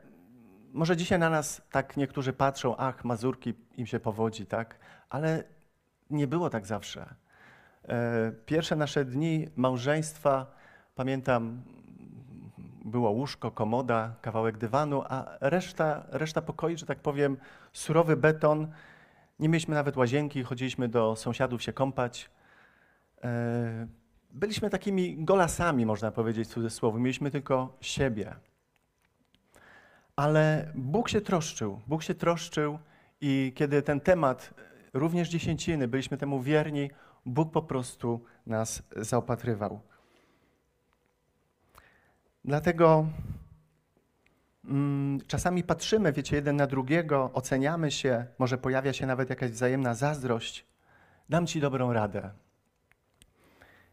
może 0.74 0.98
dzisiaj 0.98 1.20
na 1.20 1.30
nas 1.30 1.62
tak 1.72 1.98
niektórzy 1.98 2.34
patrzą, 2.34 2.78
ach, 2.78 3.06
Mazurki 3.06 3.54
im 3.78 3.86
się 3.86 4.00
powodzi, 4.00 4.46
tak? 4.46 4.80
Ale 5.10 5.44
nie 6.10 6.28
było 6.28 6.50
tak 6.50 6.66
zawsze. 6.66 7.16
E, 7.88 8.32
pierwsze 8.46 8.76
nasze 8.76 9.06
dni 9.06 9.48
małżeństwa, 9.56 10.56
pamiętam, 10.96 11.62
było 12.86 13.10
łóżko, 13.10 13.52
komoda, 13.52 14.16
kawałek 14.22 14.58
dywanu, 14.58 15.04
a 15.10 15.38
reszta, 15.42 16.06
reszta 16.10 16.42
pokoi, 16.42 16.78
że 16.78 16.86
tak 16.86 17.00
powiem, 17.00 17.38
surowy 17.74 18.18
beton. 18.18 18.72
Nie 19.40 19.50
mieliśmy 19.50 19.76
nawet 19.76 19.98
łazienki, 19.98 20.44
chodziliśmy 20.44 20.88
do 20.90 21.16
sąsiadów 21.16 21.64
się 21.64 21.74
kąpać. 21.74 22.30
E, 24.36 24.40
byliśmy 24.40 24.70
takimi 24.70 25.24
golasami, 25.24 25.86
można 25.86 26.12
powiedzieć 26.12 26.48
w 26.48 26.52
cudzysłowie. 26.52 27.00
Mieliśmy 27.00 27.32
tylko 27.32 27.78
siebie. 27.82 28.36
Ale 30.16 30.72
Bóg 30.76 31.10
się 31.10 31.22
troszczył. 31.22 31.82
Bóg 31.88 32.04
się 32.04 32.16
troszczył 32.16 32.80
i 33.22 33.54
kiedy 33.56 33.82
ten 33.82 34.00
temat, 34.00 34.54
również 34.94 35.30
dziesięciny, 35.30 35.88
byliśmy 35.88 36.18
temu 36.18 36.42
wierni, 36.42 36.90
Bóg 37.26 37.52
po 37.52 37.62
prostu 37.62 38.24
nas 38.46 38.84
zaopatrywał. 38.96 39.82
Dlatego 42.46 43.06
mm, 44.66 45.20
czasami 45.28 45.64
patrzymy, 45.64 46.14
wiecie, 46.14 46.36
jeden 46.36 46.56
na 46.56 46.68
drugiego, 46.68 47.32
oceniamy 47.34 47.92
się, 47.92 48.26
może 48.40 48.58
pojawia 48.58 48.94
się 48.94 49.06
nawet 49.06 49.30
jakaś 49.30 49.52
wzajemna 49.52 49.94
zazdrość. 49.94 50.66
Dam 51.30 51.48
Ci 51.48 51.60
dobrą 51.60 51.94
radę. 51.94 52.45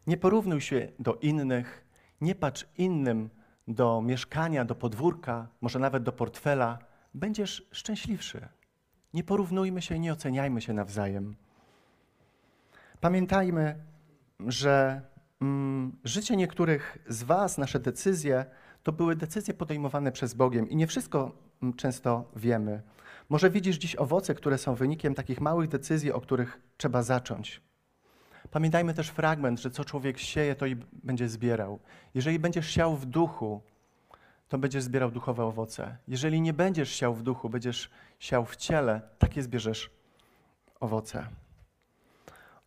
Nie 0.06 0.16
porównuj 0.16 0.60
się 0.60 0.88
do 0.98 1.14
innych, 1.14 1.84
nie 2.20 2.34
patrz 2.34 2.66
innym 2.78 3.30
do 3.68 4.02
mieszkania, 4.02 4.64
do 4.64 4.74
podwórka, 4.74 5.48
może 5.60 5.78
nawet 5.78 6.02
do 6.02 6.12
portfela, 6.12 6.78
będziesz 7.14 7.68
szczęśliwszy. 7.70 8.48
Nie 9.14 9.24
porównujmy 9.24 9.82
się 9.82 9.98
nie 9.98 10.12
oceniajmy 10.12 10.60
się 10.60 10.72
nawzajem. 10.72 11.36
Pamiętajmy, 13.00 13.84
że 14.46 15.02
mm, 15.40 15.96
życie 16.04 16.36
niektórych 16.36 16.98
z 17.08 17.22
Was, 17.22 17.58
nasze 17.58 17.80
decyzje, 17.80 18.44
to 18.82 18.92
były 18.92 19.16
decyzje 19.16 19.54
podejmowane 19.54 20.12
przez 20.12 20.34
Bogiem 20.34 20.70
i 20.70 20.76
nie 20.76 20.86
wszystko 20.86 21.32
mm, 21.62 21.74
często 21.74 22.30
wiemy. 22.36 22.82
Może 23.28 23.50
widzisz 23.50 23.76
dziś 23.76 23.96
owoce, 23.96 24.34
które 24.34 24.58
są 24.58 24.74
wynikiem 24.74 25.14
takich 25.14 25.40
małych 25.40 25.68
decyzji, 25.68 26.12
o 26.12 26.20
których 26.20 26.60
trzeba 26.76 27.02
zacząć. 27.02 27.62
Pamiętajmy 28.52 28.94
też 28.94 29.08
fragment, 29.08 29.60
że 29.60 29.70
co 29.70 29.84
człowiek 29.84 30.18
sieje, 30.18 30.54
to 30.54 30.66
i 30.66 30.76
będzie 30.92 31.28
zbierał. 31.28 31.78
Jeżeli 32.14 32.38
będziesz 32.38 32.70
siał 32.70 32.96
w 32.96 33.06
duchu, 33.06 33.60
to 34.48 34.58
będziesz 34.58 34.82
zbierał 34.82 35.10
duchowe 35.10 35.44
owoce. 35.44 35.96
Jeżeli 36.08 36.40
nie 36.40 36.52
będziesz 36.52 36.90
siał 36.90 37.14
w 37.14 37.22
duchu, 37.22 37.48
będziesz 37.48 37.90
siał 38.18 38.44
w 38.44 38.56
ciele, 38.56 39.00
takie 39.18 39.42
zbierzesz 39.42 39.90
owoce. 40.80 41.26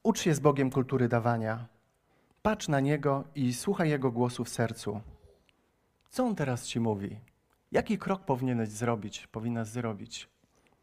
Ucz 0.04 0.20
się 0.20 0.34
z 0.34 0.40
Bogiem 0.40 0.72
kultury 0.72 1.08
dawania. 1.08 1.66
Patrz 2.42 2.68
na 2.68 2.80
Niego 2.80 3.24
i 3.36 3.54
słuchaj 3.54 3.90
Jego 3.90 4.12
głosu 4.12 4.44
w 4.44 4.50
sercu. 4.50 5.02
Co 6.10 6.24
On 6.24 6.36
teraz 6.36 6.68
Ci 6.68 6.80
mówi? 6.80 7.20
Jaki 7.72 7.98
krok 7.98 8.26
powinieneś 8.26 8.70
zrobić, 8.70 9.28
powinnaś 9.28 9.68
zrobić? 9.68 10.30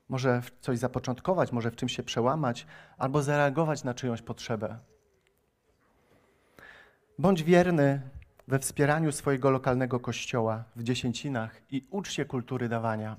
Może 0.09 0.43
coś 0.61 0.79
zapoczątkować, 0.79 1.53
może 1.53 1.71
w 1.71 1.77
czymś 1.77 1.97
się 1.97 2.03
przełamać, 2.03 2.67
albo 2.99 3.23
zareagować 3.23 3.85
na 3.85 3.95
czyjąś 3.95 4.23
potrzebę. 4.23 4.79
Bądź 7.23 7.43
wierny 7.43 8.01
we 8.49 8.59
wspieraniu 8.59 9.13
swojego 9.13 9.51
lokalnego 9.51 10.01
kościoła 10.01 10.65
w 10.77 10.83
dziesięcinach 10.83 11.63
i 11.71 11.87
ucz 11.91 12.11
się 12.11 12.25
kultury 12.25 12.69
dawania. 12.69 13.17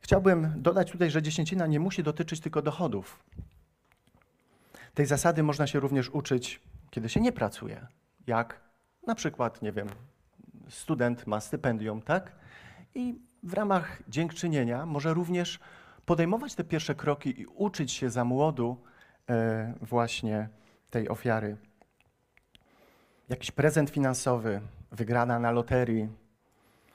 Chciałbym 0.00 0.52
dodać 0.56 0.90
tutaj, 0.90 1.10
że 1.10 1.22
dziesięcina 1.22 1.66
nie 1.66 1.80
musi 1.80 2.02
dotyczyć 2.02 2.40
tylko 2.40 2.62
dochodów. 2.62 3.24
Tej 4.94 5.06
zasady 5.06 5.42
można 5.42 5.66
się 5.66 5.80
również 5.80 6.10
uczyć, 6.10 6.60
kiedy 6.90 7.08
się 7.08 7.20
nie 7.20 7.32
pracuje. 7.32 7.86
Jak 8.26 8.60
na 9.06 9.14
przykład, 9.14 9.62
nie 9.62 9.72
wiem, 9.72 9.88
student 10.68 11.26
ma 11.26 11.40
stypendium, 11.40 12.02
tak? 12.02 12.32
I 12.94 13.14
w 13.42 13.52
ramach 13.52 14.02
dziękczynienia 14.08 14.86
może 14.86 15.14
również 15.14 15.60
podejmować 16.06 16.54
te 16.54 16.64
pierwsze 16.64 16.94
kroki 16.94 17.40
i 17.40 17.46
uczyć 17.46 17.92
się 17.92 18.10
za 18.10 18.24
młodu 18.24 18.91
właśnie 19.80 20.48
tej 20.90 21.08
ofiary. 21.08 21.56
Jakiś 23.28 23.50
prezent 23.50 23.90
finansowy, 23.90 24.60
wygrana 24.92 25.38
na 25.38 25.50
loterii. 25.50 26.08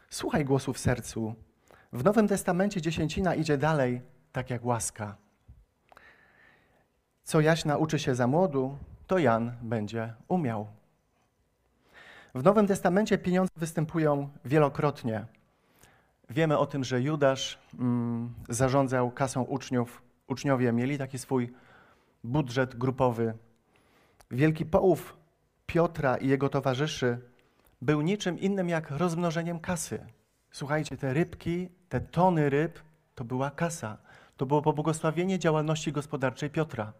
Słuchaj 0.10 0.46
głosu 0.46 0.74
w 0.74 0.80
sercu. 0.80 1.36
W 1.94 2.04
Nowym 2.04 2.28
Testamencie 2.28 2.82
dziesięcina 2.82 3.36
idzie 3.36 3.58
dalej, 3.58 4.02
tak 4.32 4.50
jak 4.50 4.66
łaska. 4.66 5.16
Co 7.24 7.42
Jaś 7.42 7.66
nauczy 7.66 8.00
się 8.00 8.16
za 8.16 8.28
młodu, 8.28 8.78
to 9.08 9.18
Jan 9.18 9.52
będzie 9.62 10.14
umiał. 10.28 10.68
W 12.36 12.44
Nowym 12.44 12.68
Testamencie 12.68 13.18
pieniądze 13.18 13.52
występują 13.56 14.30
wielokrotnie. 14.46 15.26
Wiemy 16.30 16.58
o 16.58 16.66
tym, 16.66 16.84
że 16.84 17.02
Judasz 17.02 17.60
mm, 17.80 18.34
zarządzał 18.50 19.12
kasą 19.12 19.44
uczniów. 19.44 20.02
Uczniowie 20.28 20.72
mieli 20.72 20.98
taki 20.98 21.20
swój 21.20 21.54
budżet 22.24 22.76
grupowy. 22.76 23.34
Wielki 24.32 24.66
połów 24.66 25.18
Piotra 25.66 26.18
i 26.18 26.28
jego 26.28 26.50
towarzyszy 26.50 27.18
był 27.82 28.02
niczym 28.02 28.40
innym 28.40 28.70
jak 28.70 28.92
rozmnożeniem 28.92 29.60
kasy. 29.60 30.06
Słuchajcie, 30.52 30.98
te 30.98 31.14
rybki, 31.14 31.70
te 31.90 32.02
tony 32.02 32.50
ryb, 32.50 32.80
to 33.16 33.24
była 33.24 33.52
kasa. 33.52 33.98
To 34.38 34.46
było 34.46 34.62
pobłogosławienie 34.62 35.40
działalności 35.40 35.92
gospodarczej 35.92 36.50
Piotra. 36.50 36.94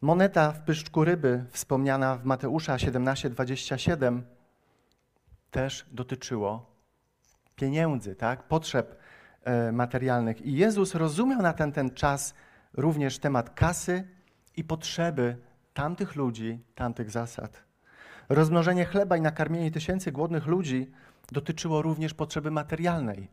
Moneta 0.00 0.52
w 0.52 0.60
pyszczku 0.60 1.04
ryby, 1.04 1.44
wspomniana 1.50 2.16
w 2.16 2.24
Mateusza 2.24 2.76
17:27, 2.76 4.22
też 5.50 5.86
dotyczyło 5.92 6.66
pieniędzy, 7.56 8.16
tak? 8.16 8.42
potrzeb 8.42 8.96
e, 9.44 9.72
materialnych. 9.72 10.42
I 10.42 10.52
Jezus 10.52 10.94
rozumiał 10.94 11.42
na 11.42 11.52
ten, 11.52 11.72
ten 11.72 11.90
czas 11.90 12.34
również 12.74 13.18
temat 13.18 13.50
kasy 13.50 14.08
i 14.56 14.64
potrzeby 14.64 15.36
tamtych 15.74 16.16
ludzi, 16.16 16.58
tamtych 16.74 17.10
zasad. 17.10 17.62
Rozmnożenie 18.28 18.84
chleba 18.84 19.16
i 19.16 19.20
nakarmienie 19.20 19.70
tysięcy 19.70 20.12
głodnych 20.12 20.46
ludzi 20.46 20.90
dotyczyło 21.32 21.82
również 21.82 22.14
potrzeby 22.14 22.50
materialnej. 22.50 23.28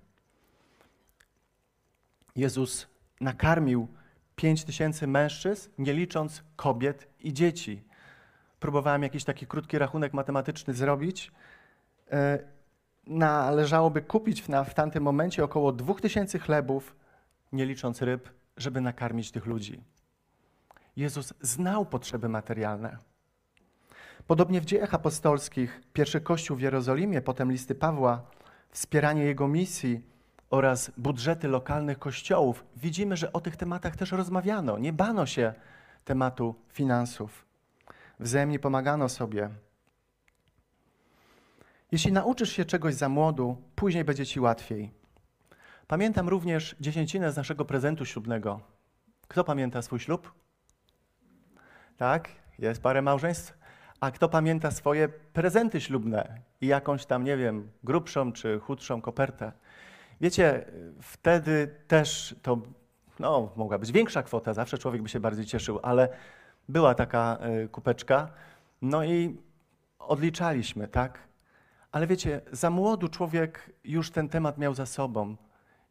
Jezus 2.35 2.87
nakarmił 3.21 3.87
pięć 4.35 4.63
tysięcy 4.63 5.07
mężczyzn, 5.07 5.69
nie 5.77 5.93
licząc 5.93 6.43
kobiet 6.55 7.07
i 7.19 7.33
dzieci. 7.33 7.83
Próbowałem 8.59 9.03
jakiś 9.03 9.23
taki 9.23 9.47
krótki 9.47 9.77
rachunek 9.77 10.13
matematyczny 10.13 10.73
zrobić. 10.73 11.31
E, 12.11 12.39
należałoby 13.07 14.01
kupić 14.01 14.41
w, 14.41 14.47
w 14.69 14.73
tamtym 14.73 15.03
momencie 15.03 15.43
około 15.43 15.71
dwóch 15.71 16.01
tysięcy 16.01 16.39
chlebów, 16.39 16.95
nie 17.51 17.65
licząc 17.65 18.01
ryb, 18.01 18.29
żeby 18.59 18.81
nakarmić 18.81 19.31
tych 19.31 19.45
ludzi. 19.45 19.83
Jezus 20.95 21.33
znał 21.41 21.85
potrzeby 21.85 22.29
materialne. 22.29 22.97
Podobnie 24.27 24.61
w 24.61 24.65
dziejach 24.65 24.93
apostolskich, 24.93 25.81
pierwszy 25.93 26.21
kościół 26.21 26.57
w 26.57 26.61
Jerozolimie, 26.61 27.21
potem 27.21 27.51
listy 27.51 27.75
Pawła, 27.75 28.21
wspieranie 28.71 29.23
jego 29.23 29.47
misji 29.47 30.01
oraz 30.49 30.91
budżety 30.97 31.47
lokalnych 31.47 31.99
kościołów, 31.99 32.65
widzimy, 32.75 33.17
że 33.17 33.33
o 33.33 33.41
tych 33.41 33.57
tematach 33.57 33.95
też 33.95 34.11
rozmawiano. 34.11 34.77
Nie 34.77 34.93
bano 34.93 35.25
się 35.25 35.53
tematu 36.05 36.55
finansów. 36.69 37.45
Wzajemnie 38.19 38.59
pomagano 38.59 39.09
sobie. 39.09 39.49
Jeśli 41.91 42.11
nauczysz 42.11 42.51
się 42.51 42.65
czegoś 42.65 42.95
za 42.95 43.09
młodu, 43.09 43.57
później 43.75 44.03
będzie 44.03 44.25
ci 44.25 44.39
łatwiej. 44.39 44.98
Pamiętam 45.89 46.29
również 46.29 46.75
dziesięcinę 46.79 47.31
z 47.31 47.37
naszego 47.37 47.65
prezentu 47.65 48.05
ślubnego. 48.05 48.59
Kto 49.27 49.43
pamięta 49.43 49.81
swój 49.81 49.99
ślub? 49.99 50.33
Tak, 51.97 52.29
jest 52.59 52.81
parę 52.81 53.01
małżeństw. 53.01 53.57
A 53.99 54.11
kto 54.11 54.29
pamięta 54.29 54.71
swoje 54.71 55.09
prezenty 55.09 55.81
ślubne 55.81 56.41
i 56.61 56.67
jakąś 56.67 57.05
tam, 57.05 57.23
nie 57.23 57.37
wiem, 57.37 57.71
grubszą 57.83 58.31
czy 58.31 58.59
chudszą 58.59 59.01
kopertę? 59.01 59.51
Wiecie, 60.21 60.65
wtedy 61.01 61.75
też 61.87 62.35
to 62.41 62.57
no, 63.19 63.51
mogła 63.55 63.77
być 63.77 63.91
większa 63.91 64.23
kwota, 64.23 64.53
zawsze 64.53 64.77
człowiek 64.77 65.01
by 65.01 65.09
się 65.09 65.19
bardziej 65.19 65.45
cieszył, 65.45 65.79
ale 65.83 66.09
była 66.67 66.95
taka 66.95 67.37
y, 67.63 67.69
kupeczka. 67.69 68.31
No 68.81 69.03
i 69.03 69.37
odliczaliśmy, 69.99 70.87
tak? 70.87 71.19
Ale 71.91 72.07
wiecie, 72.07 72.41
za 72.51 72.69
młodu 72.69 73.07
człowiek 73.07 73.73
już 73.83 74.11
ten 74.11 74.29
temat 74.29 74.57
miał 74.57 74.73
za 74.73 74.85
sobą 74.85 75.35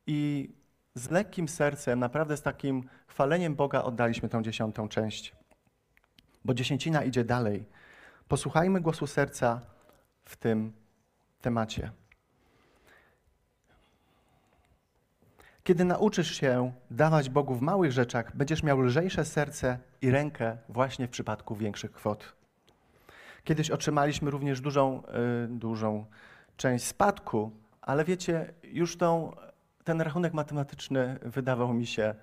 i 0.09 0.51
z 0.95 1.11
lekkim 1.11 1.49
sercem, 1.49 1.99
naprawdę 1.99 2.37
z 2.37 2.43
takim 2.43 2.89
chwaleniem 3.07 3.55
Boga 3.55 3.83
oddaliśmy 3.83 4.29
tą 4.29 4.43
dziesiątą 4.43 4.89
część. 4.89 5.37
Bo 6.45 6.55
dziesięcina 6.55 7.05
idzie 7.05 7.25
dalej. 7.25 7.65
Posłuchajmy 8.29 8.81
głosu 8.81 9.07
serca 9.07 9.61
w 10.25 10.37
tym 10.37 10.73
temacie. 11.41 11.91
Kiedy 15.65 15.85
nauczysz 15.85 16.41
się 16.41 16.73
dawać 16.91 17.31
Bogu 17.31 17.55
w 17.55 17.63
małych 17.63 17.93
rzeczach, 17.93 18.37
będziesz 18.37 18.63
miał 18.63 18.81
lżejsze 18.81 19.25
serce 19.25 19.79
i 20.03 20.11
rękę 20.11 20.57
właśnie 20.69 21.07
w 21.07 21.11
przypadku 21.11 21.57
większych 21.57 21.93
kwot. 21.93 22.37
Kiedyś 23.45 23.71
otrzymaliśmy 23.71 24.31
również 24.31 24.61
dużą, 24.61 25.03
yy, 25.43 25.49
dużą 25.49 26.07
część 26.57 26.85
spadku, 26.85 27.51
ale 27.81 28.05
wiecie, 28.05 28.55
już 28.63 28.97
tą, 28.97 29.33
ten 29.89 30.01
rachunek 30.01 30.35
matematyczny 30.35 31.19
wydawał 31.23 31.75
mi 31.75 31.87
się 31.87 32.15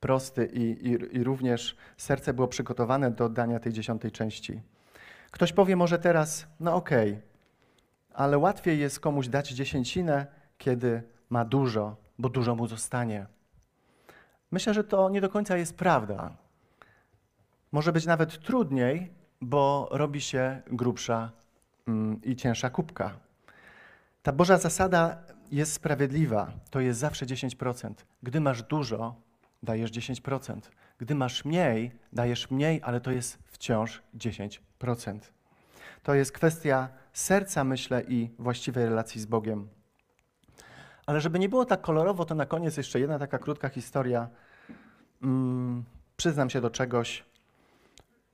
prosty 0.00 0.46
i, 0.46 0.88
i, 0.88 1.16
i 1.16 1.24
również 1.24 1.76
serce 1.96 2.34
było 2.34 2.48
przygotowane 2.48 3.10
do 3.10 3.24
oddania 3.24 3.60
tej 3.60 3.72
dziesiątej 3.72 4.10
części. 4.10 4.60
Ktoś 5.30 5.52
powie 5.52 5.76
może 5.76 5.98
teraz, 5.98 6.46
no 6.60 6.74
okej, 6.74 7.12
okay, 7.12 7.22
ale 8.14 8.38
łatwiej 8.38 8.78
jest 8.78 9.00
komuś 9.00 9.28
dać 9.28 9.48
dziesięcinę, 9.48 10.26
kiedy 10.58 11.02
ma 11.30 11.44
dużo, 11.44 11.96
bo 12.18 12.28
dużo 12.28 12.54
mu 12.54 12.66
zostanie. 12.66 13.26
Myślę, 14.50 14.74
że 14.74 14.84
to 14.84 15.10
nie 15.10 15.20
do 15.20 15.28
końca 15.28 15.56
jest 15.56 15.76
prawda. 15.76 16.36
Może 17.72 17.92
być 17.92 18.06
nawet 18.06 18.44
trudniej, 18.44 19.12
bo 19.40 19.88
robi 19.90 20.20
się 20.20 20.62
grubsza 20.66 21.30
mm, 21.88 22.22
i 22.22 22.36
cięższa 22.36 22.70
kubka. 22.70 23.10
Ta 24.22 24.32
Boża 24.32 24.58
zasada 24.58 25.33
jest 25.52 25.72
sprawiedliwa. 25.72 26.52
To 26.70 26.80
jest 26.80 27.00
zawsze 27.00 27.26
10%. 27.26 27.94
Gdy 28.22 28.40
masz 28.40 28.62
dużo, 28.62 29.14
dajesz 29.62 29.90
10%. 29.90 30.60
Gdy 30.98 31.14
masz 31.14 31.44
mniej, 31.44 31.90
dajesz 32.12 32.50
mniej, 32.50 32.80
ale 32.84 33.00
to 33.00 33.10
jest 33.10 33.38
wciąż 33.44 34.02
10%. 34.16 35.18
To 36.02 36.14
jest 36.14 36.32
kwestia 36.32 36.88
serca, 37.12 37.64
myślę, 37.64 38.02
i 38.08 38.30
właściwej 38.38 38.84
relacji 38.84 39.20
z 39.20 39.26
Bogiem. 39.26 39.68
Ale 41.06 41.20
żeby 41.20 41.38
nie 41.38 41.48
było 41.48 41.64
tak 41.64 41.80
kolorowo, 41.80 42.24
to 42.24 42.34
na 42.34 42.46
koniec 42.46 42.76
jeszcze 42.76 43.00
jedna 43.00 43.18
taka 43.18 43.38
krótka 43.38 43.68
historia. 43.68 44.28
Hmm, 45.20 45.84
przyznam 46.16 46.50
się 46.50 46.60
do 46.60 46.70
czegoś. 46.70 47.24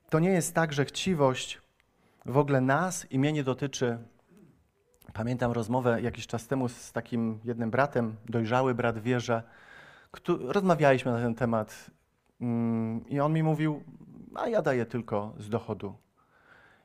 To 0.09 0.19
nie 0.19 0.29
jest 0.29 0.55
tak, 0.55 0.73
że 0.73 0.85
chciwość 0.85 1.61
w 2.25 2.37
ogóle 2.37 2.61
nas 2.61 3.11
i 3.11 3.19
mnie 3.19 3.33
nie 3.33 3.43
dotyczy. 3.43 3.97
Pamiętam 5.13 5.51
rozmowę 5.51 6.01
jakiś 6.01 6.27
czas 6.27 6.47
temu 6.47 6.69
z 6.69 6.91
takim 6.91 7.39
jednym 7.43 7.71
bratem, 7.71 8.15
dojrzały 8.29 8.75
brat 8.75 8.99
wierzę. 8.99 9.43
Rozmawialiśmy 10.27 11.11
na 11.11 11.17
ten 11.17 11.35
temat 11.35 11.91
hmm, 12.39 13.09
i 13.09 13.19
on 13.19 13.33
mi 13.33 13.43
mówił, 13.43 13.83
a 14.35 14.47
ja 14.47 14.61
daję 14.61 14.85
tylko 14.85 15.33
z 15.37 15.49
dochodu. 15.49 15.95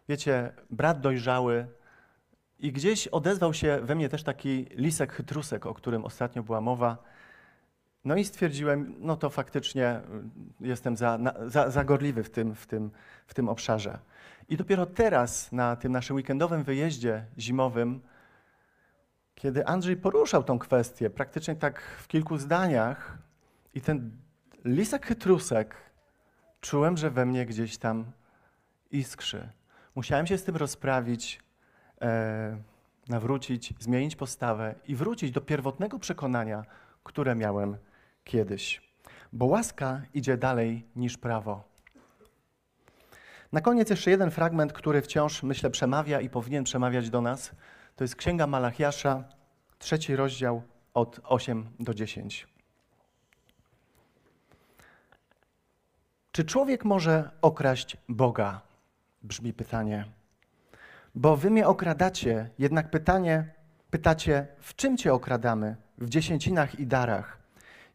Wiecie, 0.09 0.53
brat 0.71 1.01
dojrzały 1.01 1.67
i 2.59 2.73
gdzieś 2.73 3.09
odezwał 3.09 3.55
się 3.55 3.81
we 3.83 3.95
mnie 3.95 4.09
też 4.09 4.23
taki 4.23 4.67
lisek 4.71 5.13
chytrusek, 5.13 5.67
o 5.67 5.75
którym 5.75 6.05
ostatnio 6.05 6.43
była 6.43 6.61
mowa. 6.61 6.97
No 8.05 8.17
i 8.17 8.25
stwierdziłem, 8.25 8.95
no 8.99 9.17
to 9.17 9.31
faktycznie 9.31 10.01
y, 10.63 10.67
jestem 10.67 10.97
za, 10.97 11.19
za, 11.47 11.71
za 11.71 11.85
gorliwy 11.85 12.23
w 12.23 12.31
tym, 12.31 12.55
w, 12.55 12.67
tym, 12.67 12.91
w 13.27 13.35
tym 13.35 13.49
obszarze. 13.49 13.99
I 14.49 14.57
dopiero 14.57 14.87
teraz, 14.87 15.53
na 15.53 15.77
tym 15.77 15.93
naszym 15.93 16.17
weekendowym 16.17 16.65
wyjeździe 16.65 17.25
zimowym, 17.39 18.01
kiedy 19.37 19.67
Andrzej 19.67 19.97
poruszał 19.97 20.45
tą 20.45 20.59
kwestię, 20.59 21.11
praktycznie 21.11 21.57
tak 21.57 21.83
w 21.83 22.09
kilku 22.09 22.39
zdaniach, 22.39 23.19
i 23.75 23.81
ten 23.81 24.11
lisek 24.65 25.07
chytrusek, 25.07 25.77
czułem, 26.61 26.97
że 26.97 27.11
we 27.11 27.27
mnie 27.27 27.47
gdzieś 27.47 27.79
tam 27.79 28.05
iskrzy. 28.91 29.49
Musiałem 29.95 30.27
się 30.27 30.39
z 30.39 30.45
tym 30.45 30.57
rozprawić, 30.57 31.41
e, 32.03 32.57
nawrócić, 33.09 33.75
zmienić 33.79 34.17
postawę 34.17 34.75
i 34.89 34.95
wrócić 34.95 35.31
do 35.31 35.41
pierwotnego 35.41 35.99
przekonania, 35.99 36.65
które 37.05 37.35
miałem 37.35 37.77
kiedyś. 38.25 38.83
Bo 39.33 39.45
łaska 39.45 40.03
idzie 40.15 40.37
dalej 40.37 40.87
niż 40.97 41.19
prawo. 41.19 41.65
Na 43.53 43.61
koniec 43.61 43.91
jeszcze 43.91 44.11
jeden 44.11 44.31
fragment, 44.31 44.73
który 44.73 45.03
wciąż, 45.03 45.43
myślę, 45.43 45.71
przemawia 45.71 46.21
i 46.21 46.29
powinien 46.29 46.65
przemawiać 46.65 47.11
do 47.11 47.21
nas. 47.21 47.53
To 47.97 48.05
jest 48.05 48.17
Księga 48.17 48.47
Malachiasza, 48.47 49.25
trzeci 49.79 50.17
rozdział 50.17 50.63
od 50.95 51.21
8 51.25 51.67
do 51.81 51.95
10. 51.95 52.47
Czy 56.33 56.45
człowiek 56.45 56.85
może 56.85 57.31
okraść 57.43 57.97
Boga? 58.09 58.61
Brzmi 59.23 59.53
pytanie. 59.53 60.05
Bo 61.15 61.37
wy 61.37 61.51
mnie 61.51 61.67
okradacie, 61.67 62.51
jednak 62.59 62.91
pytanie, 62.91 63.55
pytacie, 63.91 64.47
w 64.61 64.75
czym 64.75 64.97
cię 64.97 65.15
okradamy? 65.15 65.77
W 65.99 66.09
dziesięcinach 66.09 66.81
i 66.81 66.87
darach. 66.87 67.39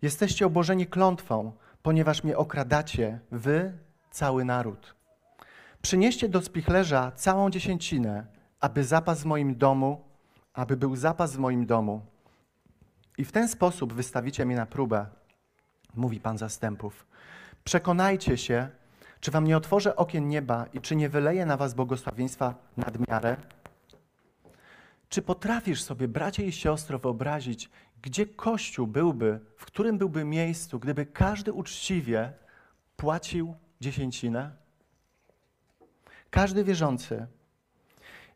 Jesteście 0.02 0.46
obłożeni 0.46 0.88
klątwą, 0.88 1.52
ponieważ 1.84 2.24
mnie 2.24 2.38
okradacie, 2.38 3.20
wy, 3.32 3.78
cały 4.12 4.46
naród. 4.46 4.96
Przynieście 5.82 6.30
do 6.30 6.42
spichlerza 6.42 7.12
całą 7.16 7.50
dziesięcinę, 7.50 8.26
aby 8.60 8.84
zapas 8.84 9.22
w 9.22 9.26
moim 9.26 9.56
domu, 9.56 10.02
aby 10.54 10.78
był 10.78 10.96
zapas 10.96 11.36
w 11.36 11.40
moim 11.40 11.66
domu. 11.66 12.02
I 13.18 13.26
w 13.26 13.32
ten 13.32 13.48
sposób 13.48 13.94
wystawicie 13.94 14.46
mnie 14.46 14.56
na 14.56 14.66
próbę, 14.66 15.06
mówi 15.96 16.20
Pan 16.20 16.38
zastępów. 16.38 17.06
Przekonajcie 17.64 18.38
się, 18.38 18.70
Czy 19.20 19.32
wam 19.32 19.46
nie 19.46 19.58
otworzę 19.58 19.96
okien 19.96 20.28
nieba 20.28 20.66
i 20.74 20.82
czy 20.82 20.96
nie 20.96 21.10
wyleję 21.10 21.46
na 21.46 21.58
was 21.58 21.74
błogosławieństwa 21.74 22.56
nad 22.78 23.08
miarę? 23.08 23.38
Czy 25.10 25.22
potrafisz 25.22 25.84
sobie, 25.84 26.08
bracie 26.08 26.46
i 26.46 26.52
siostro, 26.52 27.00
wyobrazić, 27.00 27.70
gdzie 28.02 28.26
Kościół 28.26 28.88
byłby, 28.88 29.40
w 29.58 29.66
którym 29.66 29.98
byłby 29.98 30.26
miejscu, 30.26 30.80
gdyby 30.80 31.06
każdy 31.06 31.54
uczciwie 31.54 32.34
płacił 32.98 33.56
dziesięcinę? 33.82 34.52
Każdy 36.30 36.64
wierzący. 36.64 37.28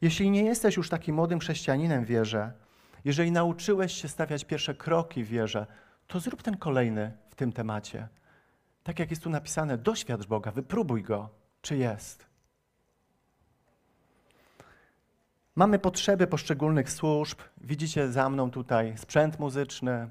Jeśli 0.05 0.31
nie 0.31 0.43
jesteś 0.43 0.75
już 0.77 0.89
takim 0.89 1.15
młodym 1.15 1.39
chrześcijaninem 1.39 2.05
w 2.05 2.07
wierze, 2.07 2.51
jeżeli 3.05 3.31
nauczyłeś 3.31 3.93
się 4.01 4.07
stawiać 4.07 4.45
pierwsze 4.45 4.75
kroki 4.75 5.23
w 5.23 5.27
wierze, 5.27 5.67
to 6.07 6.19
zrób 6.19 6.43
ten 6.43 6.57
kolejny 6.57 7.17
w 7.29 7.35
tym 7.35 7.51
temacie. 7.51 8.07
Tak 8.83 8.99
jak 8.99 9.09
jest 9.09 9.23
tu 9.23 9.29
napisane, 9.29 9.77
doświadcz 9.77 10.27
Boga, 10.27 10.51
wypróbuj 10.51 11.03
Go, 11.03 11.29
czy 11.61 11.77
jest. 11.77 12.25
Mamy 15.55 15.79
potrzeby 15.79 16.27
poszczególnych 16.27 16.91
służb. 16.91 17.39
Widzicie 17.61 18.11
za 18.11 18.29
mną 18.29 18.51
tutaj 18.51 18.97
sprzęt 18.97 19.39
muzyczny, 19.39 20.09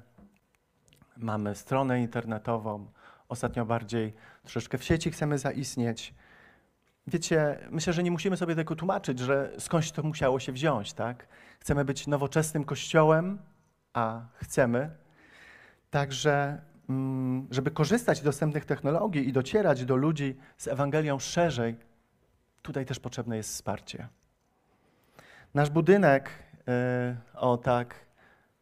mamy 1.17 1.55
stronę 1.55 2.01
internetową. 2.01 2.85
Ostatnio 3.29 3.65
bardziej 3.65 4.13
troszeczkę 4.43 4.77
w 4.77 4.83
sieci 4.83 5.11
chcemy 5.11 5.37
zaistnieć. 5.37 6.13
Wiecie, 7.07 7.59
myślę, 7.71 7.93
że 7.93 8.03
nie 8.03 8.11
musimy 8.11 8.37
sobie 8.37 8.55
tego 8.55 8.75
tłumaczyć, 8.75 9.19
że 9.19 9.51
skądś 9.59 9.91
to 9.91 10.03
musiało 10.03 10.39
się 10.39 10.51
wziąć, 10.51 10.93
tak? 10.93 11.27
Chcemy 11.59 11.85
być 11.85 12.07
nowoczesnym 12.07 12.63
kościołem, 12.63 13.39
a 13.93 14.21
chcemy. 14.33 14.89
Także, 15.89 16.61
mm, 16.89 17.47
żeby 17.51 17.71
korzystać 17.71 18.17
z 18.17 18.23
dostępnych 18.23 18.65
technologii 18.65 19.29
i 19.29 19.33
docierać 19.33 19.85
do 19.85 19.95
ludzi 19.95 20.37
z 20.57 20.67
Ewangelią 20.67 21.19
szerzej, 21.19 21.75
tutaj 22.61 22.85
też 22.85 22.99
potrzebne 22.99 23.37
jest 23.37 23.49
wsparcie. 23.49 24.07
Nasz 25.53 25.69
budynek, 25.69 26.29
yy, 26.67 27.15
o 27.33 27.57
tak, 27.57 27.95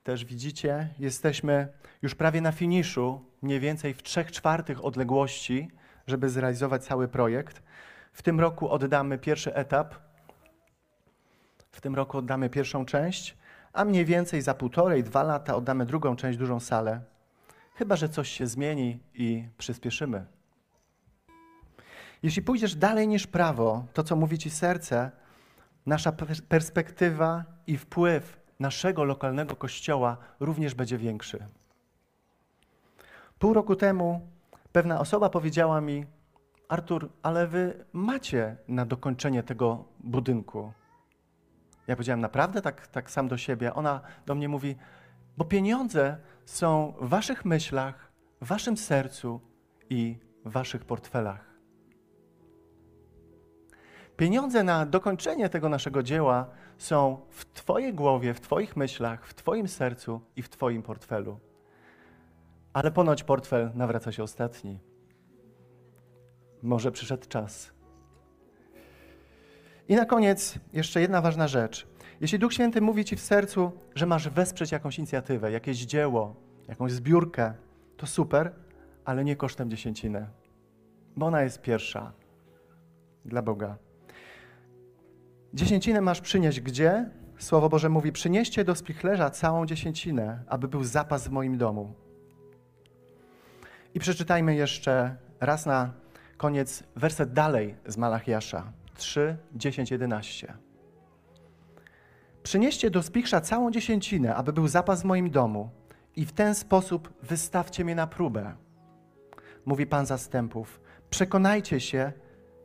też 0.03 0.25
widzicie, 0.25 0.89
jesteśmy 0.99 1.67
już 2.01 2.15
prawie 2.15 2.41
na 2.41 2.51
finiszu, 2.51 3.25
mniej 3.41 3.59
więcej 3.59 3.93
w 3.93 4.03
trzech 4.03 4.31
czwartych 4.31 4.85
odległości, 4.85 5.71
żeby 6.07 6.29
zrealizować 6.29 6.83
cały 6.83 7.07
projekt. 7.07 7.63
W 8.13 8.21
tym 8.21 8.39
roku 8.39 8.69
oddamy 8.69 9.17
pierwszy 9.17 9.55
etap, 9.55 9.95
w 11.71 11.81
tym 11.81 11.95
roku 11.95 12.17
oddamy 12.17 12.49
pierwszą 12.49 12.85
część, 12.85 13.37
a 13.73 13.85
mniej 13.85 14.05
więcej 14.05 14.41
za 14.41 14.53
półtorej, 14.53 15.03
dwa 15.03 15.23
lata 15.23 15.55
oddamy 15.55 15.85
drugą 15.85 16.15
część, 16.15 16.37
dużą 16.37 16.59
salę. 16.59 17.01
Chyba, 17.75 17.95
że 17.95 18.09
coś 18.09 18.29
się 18.29 18.47
zmieni 18.47 18.99
i 19.13 19.47
przyspieszymy. 19.57 20.25
Jeśli 22.23 22.41
pójdziesz 22.41 22.75
dalej 22.75 23.07
niż 23.07 23.27
prawo, 23.27 23.85
to 23.93 24.03
co 24.03 24.15
mówi 24.15 24.37
ci 24.37 24.49
serce, 24.49 25.11
nasza 25.85 26.11
perspektywa 26.49 27.43
i 27.67 27.77
wpływ 27.77 28.39
naszego 28.59 29.03
lokalnego 29.03 29.55
kościoła 29.55 30.17
również 30.39 30.73
będzie 30.73 30.97
większy. 30.97 31.45
Pół 33.39 33.53
roku 33.53 33.75
temu 33.75 34.27
pewna 34.71 34.99
osoba 34.99 35.29
powiedziała 35.29 35.81
mi: 35.81 36.05
Artur, 36.73 37.09
ale 37.23 37.47
wy 37.47 37.85
macie 37.93 38.57
na 38.67 38.85
dokończenie 38.85 39.43
tego 39.43 39.85
budynku. 39.99 40.73
Ja 41.87 41.95
powiedziałem, 41.95 42.21
naprawdę 42.21 42.61
tak, 42.61 42.87
tak 42.87 43.11
sam 43.11 43.27
do 43.27 43.37
siebie. 43.37 43.73
Ona 43.73 44.01
do 44.25 44.35
mnie 44.35 44.49
mówi, 44.49 44.75
bo 45.37 45.45
pieniądze 45.45 46.17
są 46.45 46.93
w 47.01 47.09
waszych 47.09 47.45
myślach, 47.45 48.11
w 48.41 48.47
waszym 48.47 48.77
sercu 48.77 49.41
i 49.89 50.17
w 50.45 50.51
waszych 50.51 50.85
portfelach. 50.85 51.45
Pieniądze 54.17 54.63
na 54.63 54.85
dokończenie 54.85 55.49
tego 55.49 55.69
naszego 55.69 56.03
dzieła 56.03 56.49
są 56.77 57.25
w 57.29 57.45
Twojej 57.45 57.93
głowie, 57.93 58.33
w 58.33 58.41
Twoich 58.41 58.75
myślach, 58.75 59.27
w 59.27 59.33
Twoim 59.33 59.67
sercu 59.67 60.21
i 60.35 60.41
w 60.41 60.49
Twoim 60.49 60.83
portfelu. 60.83 61.39
Ale 62.73 62.91
ponoć 62.91 63.23
portfel 63.23 63.71
nawraca 63.75 64.11
się 64.11 64.23
ostatni. 64.23 64.92
Może 66.63 66.91
przyszedł 66.91 67.27
czas. 67.27 67.71
I 69.87 69.95
na 69.95 70.05
koniec 70.05 70.59
jeszcze 70.73 71.01
jedna 71.01 71.21
ważna 71.21 71.47
rzecz. 71.47 71.87
Jeśli 72.21 72.39
Duch 72.39 72.53
Święty 72.53 72.81
mówi 72.81 73.05
Ci 73.05 73.15
w 73.15 73.21
sercu, 73.21 73.71
że 73.95 74.05
masz 74.05 74.29
wesprzeć 74.29 74.71
jakąś 74.71 74.97
inicjatywę, 74.97 75.51
jakieś 75.51 75.77
dzieło, 75.77 76.35
jakąś 76.67 76.91
zbiórkę, 76.91 77.53
to 77.97 78.07
super, 78.07 78.51
ale 79.05 79.23
nie 79.23 79.35
kosztem 79.35 79.69
dziesięciny, 79.69 80.27
bo 81.15 81.25
ona 81.25 81.41
jest 81.41 81.61
pierwsza 81.61 82.11
dla 83.25 83.41
Boga. 83.41 83.77
Dziesięcinę 85.53 86.01
masz 86.01 86.21
przynieść 86.21 86.61
gdzie? 86.61 87.09
Słowo 87.37 87.69
Boże 87.69 87.89
mówi: 87.89 88.11
Przynieście 88.11 88.63
do 88.63 88.75
spichlerza 88.75 89.29
całą 89.29 89.65
dziesięcinę, 89.65 90.43
aby 90.47 90.67
był 90.67 90.83
zapas 90.83 91.27
w 91.27 91.31
moim 91.31 91.57
domu. 91.57 91.93
I 93.93 93.99
przeczytajmy 93.99 94.55
jeszcze 94.55 95.15
raz 95.39 95.65
na 95.65 96.02
koniec 96.37 96.83
werset 96.95 97.33
dalej 97.33 97.75
z 97.85 97.97
Malachiasza 97.97 98.71
3, 98.95 99.37
10, 99.55 99.91
11. 99.91 100.53
Przynieście 102.43 102.89
do 102.89 103.03
spichrza 103.03 103.41
całą 103.41 103.71
dziesięcinę, 103.71 104.35
aby 104.35 104.53
był 104.53 104.67
zapas 104.67 105.01
w 105.01 105.05
moim 105.05 105.29
domu, 105.29 105.69
i 106.15 106.25
w 106.25 106.31
ten 106.31 106.55
sposób 106.55 107.13
wystawcie 107.23 107.85
mnie 107.85 107.95
na 107.95 108.07
próbę. 108.07 108.55
Mówi 109.65 109.85
Pan 109.85 110.05
zastępów: 110.05 110.81
Przekonajcie 111.09 111.79
się, 111.79 112.11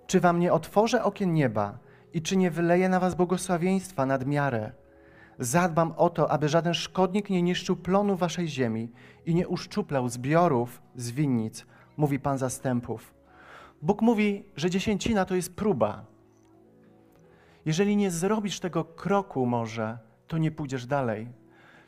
czy 0.06 0.20
wam 0.20 0.40
nie 0.40 0.52
otworzę 0.52 1.04
okien 1.04 1.34
nieba 1.34 1.78
i 2.12 2.22
czy 2.22 2.36
nie 2.36 2.50
wyleję 2.50 2.88
na 2.88 3.00
was 3.00 3.14
błogosławieństwa 3.14 4.06
nad 4.06 4.26
miarę. 4.26 4.72
Zadbam 5.38 5.92
o 5.96 6.10
to, 6.10 6.30
aby 6.30 6.48
żaden 6.48 6.74
szkodnik 6.74 7.30
nie 7.30 7.42
niszczył 7.42 7.76
plonu 7.76 8.16
waszej 8.16 8.48
ziemi 8.48 8.92
i 9.26 9.34
nie 9.34 9.48
uszczuplał 9.48 10.08
zbiorów 10.08 10.82
z 10.96 11.10
winnic, 11.10 11.66
mówi 11.96 12.18
Pan 12.20 12.38
zastępów. 12.38 13.17
Bóg 13.82 14.02
mówi, 14.02 14.44
że 14.56 14.70
dziesięcina 14.70 15.24
to 15.24 15.34
jest 15.34 15.56
próba. 15.56 16.04
Jeżeli 17.66 17.96
nie 17.96 18.10
zrobisz 18.10 18.60
tego 18.60 18.84
kroku 18.84 19.46
może, 19.46 19.98
to 20.26 20.38
nie 20.38 20.50
pójdziesz 20.50 20.86
dalej. 20.86 21.28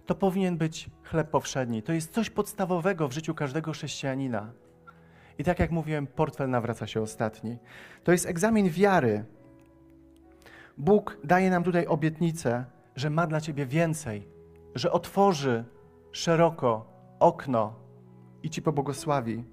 To 0.06 0.14
powinien 0.14 0.56
być 0.56 0.90
chleb 1.02 1.30
powszedni. 1.30 1.82
To 1.82 1.92
jest 1.92 2.12
coś 2.12 2.30
podstawowego 2.30 3.08
w 3.08 3.12
życiu 3.12 3.34
każdego 3.34 3.72
chrześcijanina. 3.72 4.52
I 5.38 5.44
tak 5.44 5.58
jak 5.58 5.70
mówiłem, 5.70 6.06
portfel 6.06 6.50
nawraca 6.50 6.86
się 6.86 7.02
ostatni. 7.02 7.58
To 8.04 8.12
jest 8.12 8.26
egzamin 8.26 8.68
wiary. 8.68 9.24
Bóg 10.78 11.18
daje 11.24 11.50
nam 11.50 11.64
tutaj 11.64 11.86
obietnicę, 11.86 12.64
że 12.96 13.10
ma 13.10 13.26
dla 13.26 13.40
ciebie 13.40 13.66
więcej, 13.66 14.28
że 14.74 14.92
otworzy 14.92 15.64
szeroko 16.12 16.86
okno 17.18 17.74
i 18.42 18.50
ci 18.50 18.62
pobłogosławi. 18.62 19.44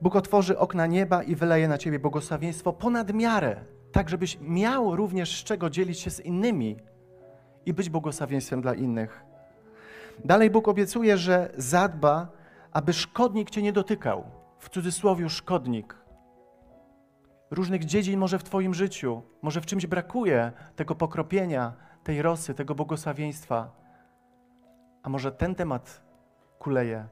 Bóg 0.00 0.16
otworzy 0.16 0.58
okna 0.58 0.86
nieba 0.86 1.22
i 1.22 1.34
wyleje 1.34 1.68
na 1.68 1.78
ciebie 1.78 1.98
błogosławieństwo 1.98 2.72
ponad 2.72 3.12
miarę, 3.12 3.64
tak 3.92 4.08
żebyś 4.08 4.38
miał 4.40 4.96
również 4.96 5.40
z 5.40 5.44
czego 5.44 5.70
dzielić 5.70 6.00
się 6.00 6.10
z 6.10 6.20
innymi 6.20 6.76
i 7.66 7.72
być 7.72 7.90
błogosławieństwem 7.90 8.60
dla 8.60 8.74
innych. 8.74 9.24
Dalej 10.24 10.50
Bóg 10.50 10.68
obiecuje, 10.68 11.16
że 11.16 11.52
zadba, 11.56 12.28
aby 12.72 12.92
szkodnik 12.92 13.50
cię 13.50 13.62
nie 13.62 13.72
dotykał. 13.72 14.24
W 14.58 14.68
cudzysłowie 14.68 15.28
szkodnik. 15.28 15.96
Różnych 17.50 17.84
dziedzin 17.84 18.20
może 18.20 18.38
w 18.38 18.44
Twoim 18.44 18.74
życiu, 18.74 19.22
może 19.42 19.60
w 19.60 19.66
czymś 19.66 19.86
brakuje 19.86 20.52
tego 20.76 20.94
pokropienia, 20.94 21.72
tej 22.04 22.22
rosy, 22.22 22.54
tego 22.54 22.74
błogosławieństwa. 22.74 23.70
A 25.02 25.08
może 25.08 25.32
ten 25.32 25.54
temat 25.54 26.02
kuleje 26.58 27.06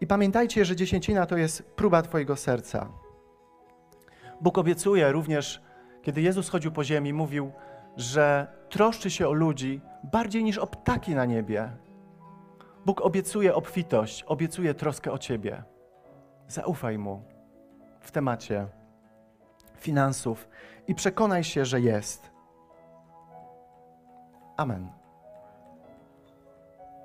i 0.00 0.06
pamiętajcie, 0.06 0.64
że 0.64 0.76
dziesięcina 0.76 1.26
to 1.26 1.36
jest 1.36 1.62
próba 1.62 2.02
Twojego 2.02 2.36
serca. 2.36 2.88
Bóg 4.40 4.58
obiecuje 4.58 5.12
również, 5.12 5.62
kiedy 6.02 6.20
Jezus 6.20 6.48
chodził 6.48 6.72
po 6.72 6.84
ziemi, 6.84 7.12
mówił, 7.12 7.52
że 7.96 8.46
troszczy 8.68 9.10
się 9.10 9.28
o 9.28 9.32
ludzi 9.32 9.80
bardziej 10.12 10.44
niż 10.44 10.58
o 10.58 10.66
ptaki 10.66 11.14
na 11.14 11.24
niebie. 11.24 11.70
Bóg 12.86 13.00
obiecuje 13.00 13.54
obfitość, 13.54 14.22
obiecuje 14.22 14.74
troskę 14.74 15.12
o 15.12 15.18
Ciebie. 15.18 15.62
Zaufaj 16.48 16.98
Mu 16.98 17.22
w 18.00 18.10
temacie 18.10 18.66
finansów 19.76 20.48
i 20.88 20.94
przekonaj 20.94 21.44
się, 21.44 21.64
że 21.64 21.80
jest. 21.80 22.30
Amen. 24.56 24.99